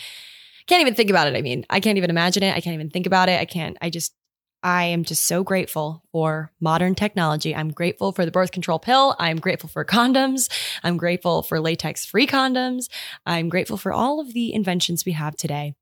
can't 0.67 0.81
even 0.81 0.95
think 0.95 1.11
about 1.11 1.27
it. 1.27 1.37
I 1.37 1.43
mean, 1.43 1.65
I 1.71 1.81
can't 1.81 1.99
even 1.99 2.11
imagine 2.11 2.43
it. 2.43 2.57
I 2.57 2.61
can't 2.61 2.75
even 2.75 2.91
think 2.91 3.07
about 3.07 3.29
it. 3.29 3.41
I 3.41 3.45
can't, 3.45 3.77
I 3.81 3.91
just, 3.91 4.15
I 4.63 4.85
am 4.85 5.03
just 5.03 5.25
so 5.25 5.43
grateful 5.43 6.05
for 6.13 6.53
modern 6.61 6.95
technology. 6.95 7.55
I'm 7.55 7.71
grateful 7.71 8.13
for 8.13 8.25
the 8.25 8.31
birth 8.31 8.53
control 8.53 8.79
pill. 8.79 9.17
I'm 9.19 9.39
grateful 9.39 9.69
for 9.69 9.85
condoms. 9.85 10.49
I'm 10.85 10.97
grateful 10.97 11.43
for 11.43 11.59
latex 11.59 12.07
free 12.07 12.29
condoms. 12.29 12.89
I'm 13.27 13.49
grateful 13.49 13.77
for 13.77 13.93
all 13.93 14.21
of 14.21 14.33
the 14.35 14.55
inventions 14.55 15.05
we 15.05 15.13
have 15.13 15.35
today. 15.37 15.75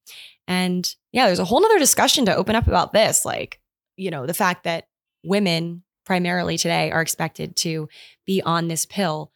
And 0.48 0.92
yeah, 1.12 1.26
there's 1.26 1.38
a 1.38 1.44
whole 1.44 1.60
nother 1.60 1.78
discussion 1.78 2.24
to 2.24 2.34
open 2.34 2.56
up 2.56 2.66
about 2.66 2.92
this. 2.92 3.24
Like, 3.24 3.60
you 3.96 4.10
know, 4.10 4.26
the 4.26 4.34
fact 4.34 4.64
that 4.64 4.86
women 5.22 5.82
primarily 6.06 6.56
today 6.56 6.90
are 6.90 7.02
expected 7.02 7.56
to 7.56 7.88
be 8.26 8.40
on 8.42 8.68
this 8.68 8.86
pill 8.86 9.30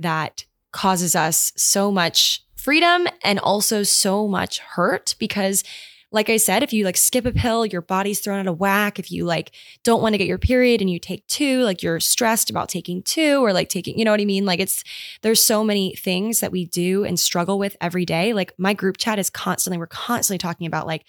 that 0.00 0.44
causes 0.72 1.14
us 1.14 1.52
so 1.56 1.90
much 1.92 2.44
freedom 2.68 3.06
and 3.24 3.38
also 3.38 3.82
so 3.82 4.28
much 4.28 4.58
hurt 4.58 5.14
because 5.18 5.64
like 6.12 6.28
I 6.28 6.36
said, 6.36 6.62
if 6.62 6.70
you 6.70 6.84
like 6.84 6.98
skip 6.98 7.24
a 7.24 7.32
pill, 7.32 7.64
your 7.64 7.80
body's 7.80 8.20
thrown 8.20 8.40
out 8.40 8.46
of 8.46 8.60
whack. 8.60 8.98
If 8.98 9.10
you 9.10 9.24
like 9.24 9.52
don't 9.84 10.02
want 10.02 10.12
to 10.12 10.18
get 10.18 10.26
your 10.26 10.36
period 10.36 10.82
and 10.82 10.90
you 10.90 10.98
take 10.98 11.26
two, 11.28 11.62
like 11.62 11.82
you're 11.82 11.98
stressed 11.98 12.50
about 12.50 12.68
taking 12.68 13.02
two 13.02 13.42
or 13.42 13.54
like 13.54 13.70
taking, 13.70 13.98
you 13.98 14.04
know 14.04 14.10
what 14.10 14.20
I 14.20 14.26
mean? 14.26 14.44
Like 14.44 14.60
it's, 14.60 14.84
there's 15.22 15.42
so 15.42 15.64
many 15.64 15.94
things 15.94 16.40
that 16.40 16.52
we 16.52 16.66
do 16.66 17.06
and 17.06 17.18
struggle 17.18 17.58
with 17.58 17.74
every 17.80 18.04
day. 18.04 18.34
Like 18.34 18.52
my 18.58 18.74
group 18.74 18.98
chat 18.98 19.18
is 19.18 19.30
constantly, 19.30 19.78
we're 19.78 19.86
constantly 19.86 20.36
talking 20.36 20.66
about 20.66 20.86
like 20.86 21.06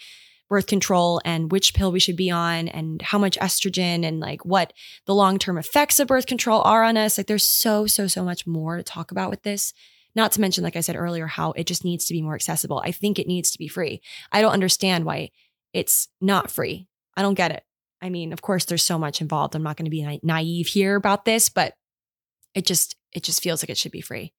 birth 0.48 0.68
control 0.68 1.20
and 1.26 1.52
which 1.52 1.74
pill 1.74 1.92
we 1.92 2.00
should 2.00 2.16
be 2.16 2.32
on 2.32 2.70
and 2.70 3.02
how 3.02 3.18
much 3.18 3.38
estrogen 3.40 4.06
and 4.06 4.22
like 4.22 4.46
what 4.46 4.72
the 5.08 5.14
long 5.14 5.38
term 5.38 5.58
effects 5.58 6.00
of 6.00 6.08
birth 6.08 6.26
control 6.26 6.62
are 6.62 6.84
on 6.86 6.96
us. 6.96 7.18
Like 7.18 7.28
there's 7.28 7.44
so, 7.44 7.86
so, 7.86 8.08
so 8.08 8.24
much 8.24 8.48
more 8.48 8.78
to 8.78 8.84
talk 8.84 9.12
about 9.12 9.30
with 9.30 9.44
this. 9.44 9.74
Not 10.16 10.32
to 10.34 10.42
mention, 10.42 10.64
like 10.64 10.76
I 10.76 10.82
said 10.82 10.96
earlier, 10.96 11.28
how 11.28 11.52
it 11.52 11.68
just 11.68 11.86
needs 11.86 12.06
to 12.06 12.14
be 12.14 12.22
more 12.22 12.36
accessible. 12.36 12.82
I 12.84 12.92
think 12.92 13.20
it 13.20 13.28
needs 13.28 13.52
to 13.52 13.58
be 13.58 13.68
free. 13.68 14.02
I 14.32 14.42
don't 14.42 14.54
understand 14.54 15.06
why 15.06 15.30
it's 15.74 16.08
not 16.20 16.50
free. 16.50 16.88
I 17.16 17.22
don't 17.22 17.36
get 17.36 17.52
it. 17.52 17.64
I 18.02 18.10
mean, 18.10 18.34
of 18.34 18.42
course, 18.42 18.66
there's 18.66 18.84
so 18.84 18.98
much 18.98 19.22
involved. 19.22 19.56
I'm 19.56 19.64
not 19.64 19.78
going 19.78 19.86
to 19.86 19.92
be 19.92 20.04
na- 20.04 20.18
naive 20.24 20.68
here 20.68 20.96
about 20.96 21.26
this, 21.26 21.50
but 21.50 21.74
it 22.56 22.66
just 22.66 22.96
it 23.12 23.24
just 23.24 23.44
feels 23.44 23.64
like 23.64 23.70
it 23.70 23.78
should 23.78 23.92
be 23.92 24.02
free. 24.02 24.34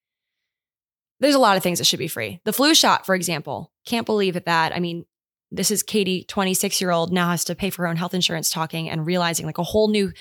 There's 1.20 1.34
a 1.34 1.40
lot 1.40 1.56
of 1.56 1.62
things 1.62 1.78
that 1.78 1.84
should 1.84 1.98
be 1.98 2.08
free. 2.08 2.40
The 2.44 2.52
flu 2.52 2.74
shot, 2.74 3.04
for 3.04 3.14
example, 3.14 3.72
can't 3.84 4.06
believe 4.06 4.36
it 4.36 4.46
that. 4.46 4.74
I 4.74 4.80
mean, 4.80 5.04
this 5.50 5.70
is 5.70 5.82
Katy, 5.82 6.24
26 6.24 6.80
year 6.80 6.90
old, 6.90 7.12
now 7.12 7.30
has 7.30 7.44
to 7.44 7.54
pay 7.54 7.70
for 7.70 7.82
her 7.82 7.88
own 7.88 7.96
health 7.96 8.14
insurance, 8.14 8.48
talking 8.48 8.88
and 8.88 9.04
realizing 9.04 9.44
like 9.44 9.58
a 9.58 9.64
whole 9.64 9.88
new 9.88 10.12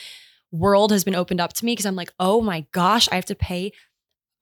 world 0.52 0.92
has 0.92 1.04
been 1.04 1.16
opened 1.16 1.40
up 1.40 1.54
to 1.54 1.66
me 1.66 1.74
because 1.74 1.86
I'm 1.86 1.96
like, 1.96 2.12
oh 2.20 2.42
my 2.42 2.66
gosh, 2.72 3.08
I 3.12 3.16
have 3.16 3.26
to 3.26 3.36
pay 3.36 3.72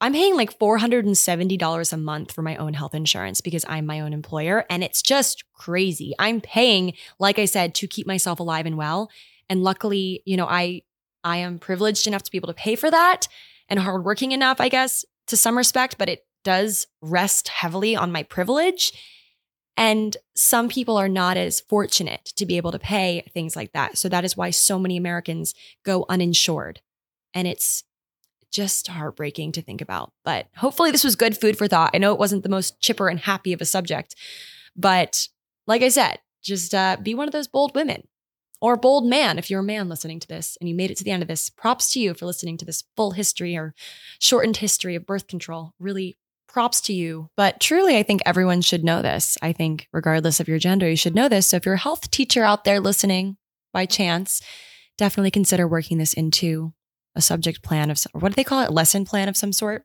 I'm 0.00 0.12
paying 0.12 0.36
like 0.36 0.58
$470 0.58 1.92
a 1.92 1.96
month 1.96 2.32
for 2.32 2.42
my 2.42 2.56
own 2.56 2.74
health 2.74 2.94
insurance 2.94 3.40
because 3.40 3.64
I'm 3.68 3.84
my 3.84 4.00
own 4.00 4.12
employer. 4.12 4.64
And 4.70 4.84
it's 4.84 5.02
just 5.02 5.44
crazy. 5.52 6.14
I'm 6.18 6.40
paying, 6.40 6.94
like 7.18 7.38
I 7.38 7.46
said, 7.46 7.74
to 7.76 7.88
keep 7.88 8.06
myself 8.06 8.38
alive 8.38 8.66
and 8.66 8.76
well. 8.76 9.10
And 9.48 9.62
luckily, 9.62 10.22
you 10.24 10.36
know, 10.36 10.46
I 10.46 10.82
I 11.24 11.38
am 11.38 11.58
privileged 11.58 12.06
enough 12.06 12.22
to 12.22 12.30
be 12.30 12.38
able 12.38 12.48
to 12.48 12.54
pay 12.54 12.76
for 12.76 12.90
that 12.90 13.26
and 13.68 13.80
hardworking 13.80 14.32
enough, 14.32 14.60
I 14.60 14.68
guess, 14.68 15.04
to 15.26 15.36
some 15.36 15.56
respect, 15.56 15.98
but 15.98 16.08
it 16.08 16.24
does 16.44 16.86
rest 17.02 17.48
heavily 17.48 17.96
on 17.96 18.12
my 18.12 18.22
privilege. 18.22 18.92
And 19.76 20.16
some 20.34 20.68
people 20.68 20.96
are 20.96 21.08
not 21.08 21.36
as 21.36 21.60
fortunate 21.60 22.24
to 22.36 22.46
be 22.46 22.56
able 22.56 22.72
to 22.72 22.78
pay 22.78 23.24
things 23.32 23.56
like 23.56 23.72
that. 23.72 23.98
So 23.98 24.08
that 24.08 24.24
is 24.24 24.36
why 24.36 24.50
so 24.50 24.78
many 24.78 24.96
Americans 24.96 25.54
go 25.84 26.06
uninsured. 26.08 26.80
And 27.34 27.46
it's 27.46 27.84
just 28.50 28.88
heartbreaking 28.88 29.52
to 29.52 29.62
think 29.62 29.80
about. 29.80 30.12
But 30.24 30.46
hopefully, 30.56 30.90
this 30.90 31.04
was 31.04 31.16
good 31.16 31.36
food 31.36 31.56
for 31.58 31.68
thought. 31.68 31.90
I 31.94 31.98
know 31.98 32.12
it 32.12 32.18
wasn't 32.18 32.42
the 32.42 32.48
most 32.48 32.80
chipper 32.80 33.08
and 33.08 33.20
happy 33.20 33.52
of 33.52 33.60
a 33.60 33.66
subject, 33.66 34.14
but 34.76 35.28
like 35.66 35.82
I 35.82 35.88
said, 35.88 36.18
just 36.42 36.74
uh, 36.74 36.96
be 37.02 37.14
one 37.14 37.28
of 37.28 37.32
those 37.32 37.48
bold 37.48 37.74
women 37.74 38.08
or 38.60 38.76
bold 38.76 39.06
man 39.06 39.38
if 39.38 39.50
you're 39.50 39.60
a 39.60 39.64
man 39.64 39.88
listening 39.88 40.20
to 40.20 40.28
this 40.28 40.56
and 40.60 40.68
you 40.68 40.74
made 40.74 40.90
it 40.90 40.96
to 40.96 41.04
the 41.04 41.10
end 41.10 41.22
of 41.22 41.28
this. 41.28 41.50
Props 41.50 41.92
to 41.92 42.00
you 42.00 42.14
for 42.14 42.26
listening 42.26 42.56
to 42.58 42.64
this 42.64 42.84
full 42.96 43.12
history 43.12 43.56
or 43.56 43.74
shortened 44.18 44.58
history 44.58 44.94
of 44.94 45.06
birth 45.06 45.26
control. 45.26 45.74
Really 45.78 46.16
props 46.48 46.80
to 46.82 46.92
you. 46.92 47.30
But 47.36 47.60
truly, 47.60 47.96
I 47.96 48.02
think 48.02 48.22
everyone 48.24 48.62
should 48.62 48.82
know 48.82 49.02
this. 49.02 49.36
I 49.42 49.52
think, 49.52 49.86
regardless 49.92 50.40
of 50.40 50.48
your 50.48 50.58
gender, 50.58 50.88
you 50.88 50.96
should 50.96 51.14
know 51.14 51.28
this. 51.28 51.46
So 51.48 51.56
if 51.56 51.66
you're 51.66 51.74
a 51.74 51.78
health 51.78 52.10
teacher 52.10 52.42
out 52.42 52.64
there 52.64 52.80
listening 52.80 53.36
by 53.72 53.86
chance, 53.86 54.40
definitely 54.96 55.30
consider 55.30 55.68
working 55.68 55.98
this 55.98 56.14
into 56.14 56.72
a 57.14 57.20
subject 57.20 57.62
plan 57.62 57.90
of 57.90 57.98
what 58.12 58.30
do 58.30 58.36
they 58.36 58.44
call 58.44 58.62
it? 58.62 58.72
Lesson 58.72 59.04
plan 59.04 59.28
of 59.28 59.36
some 59.36 59.52
sort, 59.52 59.84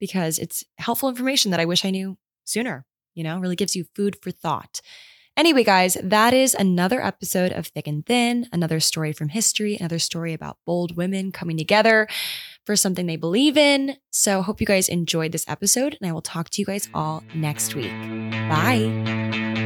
because 0.00 0.38
it's 0.38 0.64
helpful 0.78 1.08
information 1.08 1.50
that 1.50 1.60
I 1.60 1.64
wish 1.64 1.84
I 1.84 1.90
knew 1.90 2.16
sooner. 2.44 2.86
You 3.14 3.24
know, 3.24 3.38
really 3.38 3.56
gives 3.56 3.74
you 3.74 3.86
food 3.94 4.16
for 4.20 4.30
thought. 4.30 4.80
Anyway, 5.36 5.64
guys, 5.64 5.98
that 6.02 6.32
is 6.32 6.54
another 6.54 7.02
episode 7.04 7.52
of 7.52 7.66
Thick 7.66 7.86
and 7.86 8.06
Thin, 8.06 8.46
another 8.52 8.80
story 8.80 9.12
from 9.12 9.28
history, 9.28 9.76
another 9.76 9.98
story 9.98 10.32
about 10.32 10.56
bold 10.64 10.96
women 10.96 11.30
coming 11.30 11.58
together 11.58 12.08
for 12.64 12.74
something 12.74 13.06
they 13.06 13.16
believe 13.16 13.56
in. 13.56 13.96
So, 14.10 14.40
hope 14.40 14.62
you 14.62 14.66
guys 14.66 14.88
enjoyed 14.88 15.32
this 15.32 15.46
episode, 15.46 15.98
and 16.00 16.08
I 16.08 16.12
will 16.12 16.22
talk 16.22 16.48
to 16.50 16.62
you 16.62 16.66
guys 16.66 16.88
all 16.94 17.22
next 17.34 17.74
week. 17.74 17.92
Bye. 18.48 19.65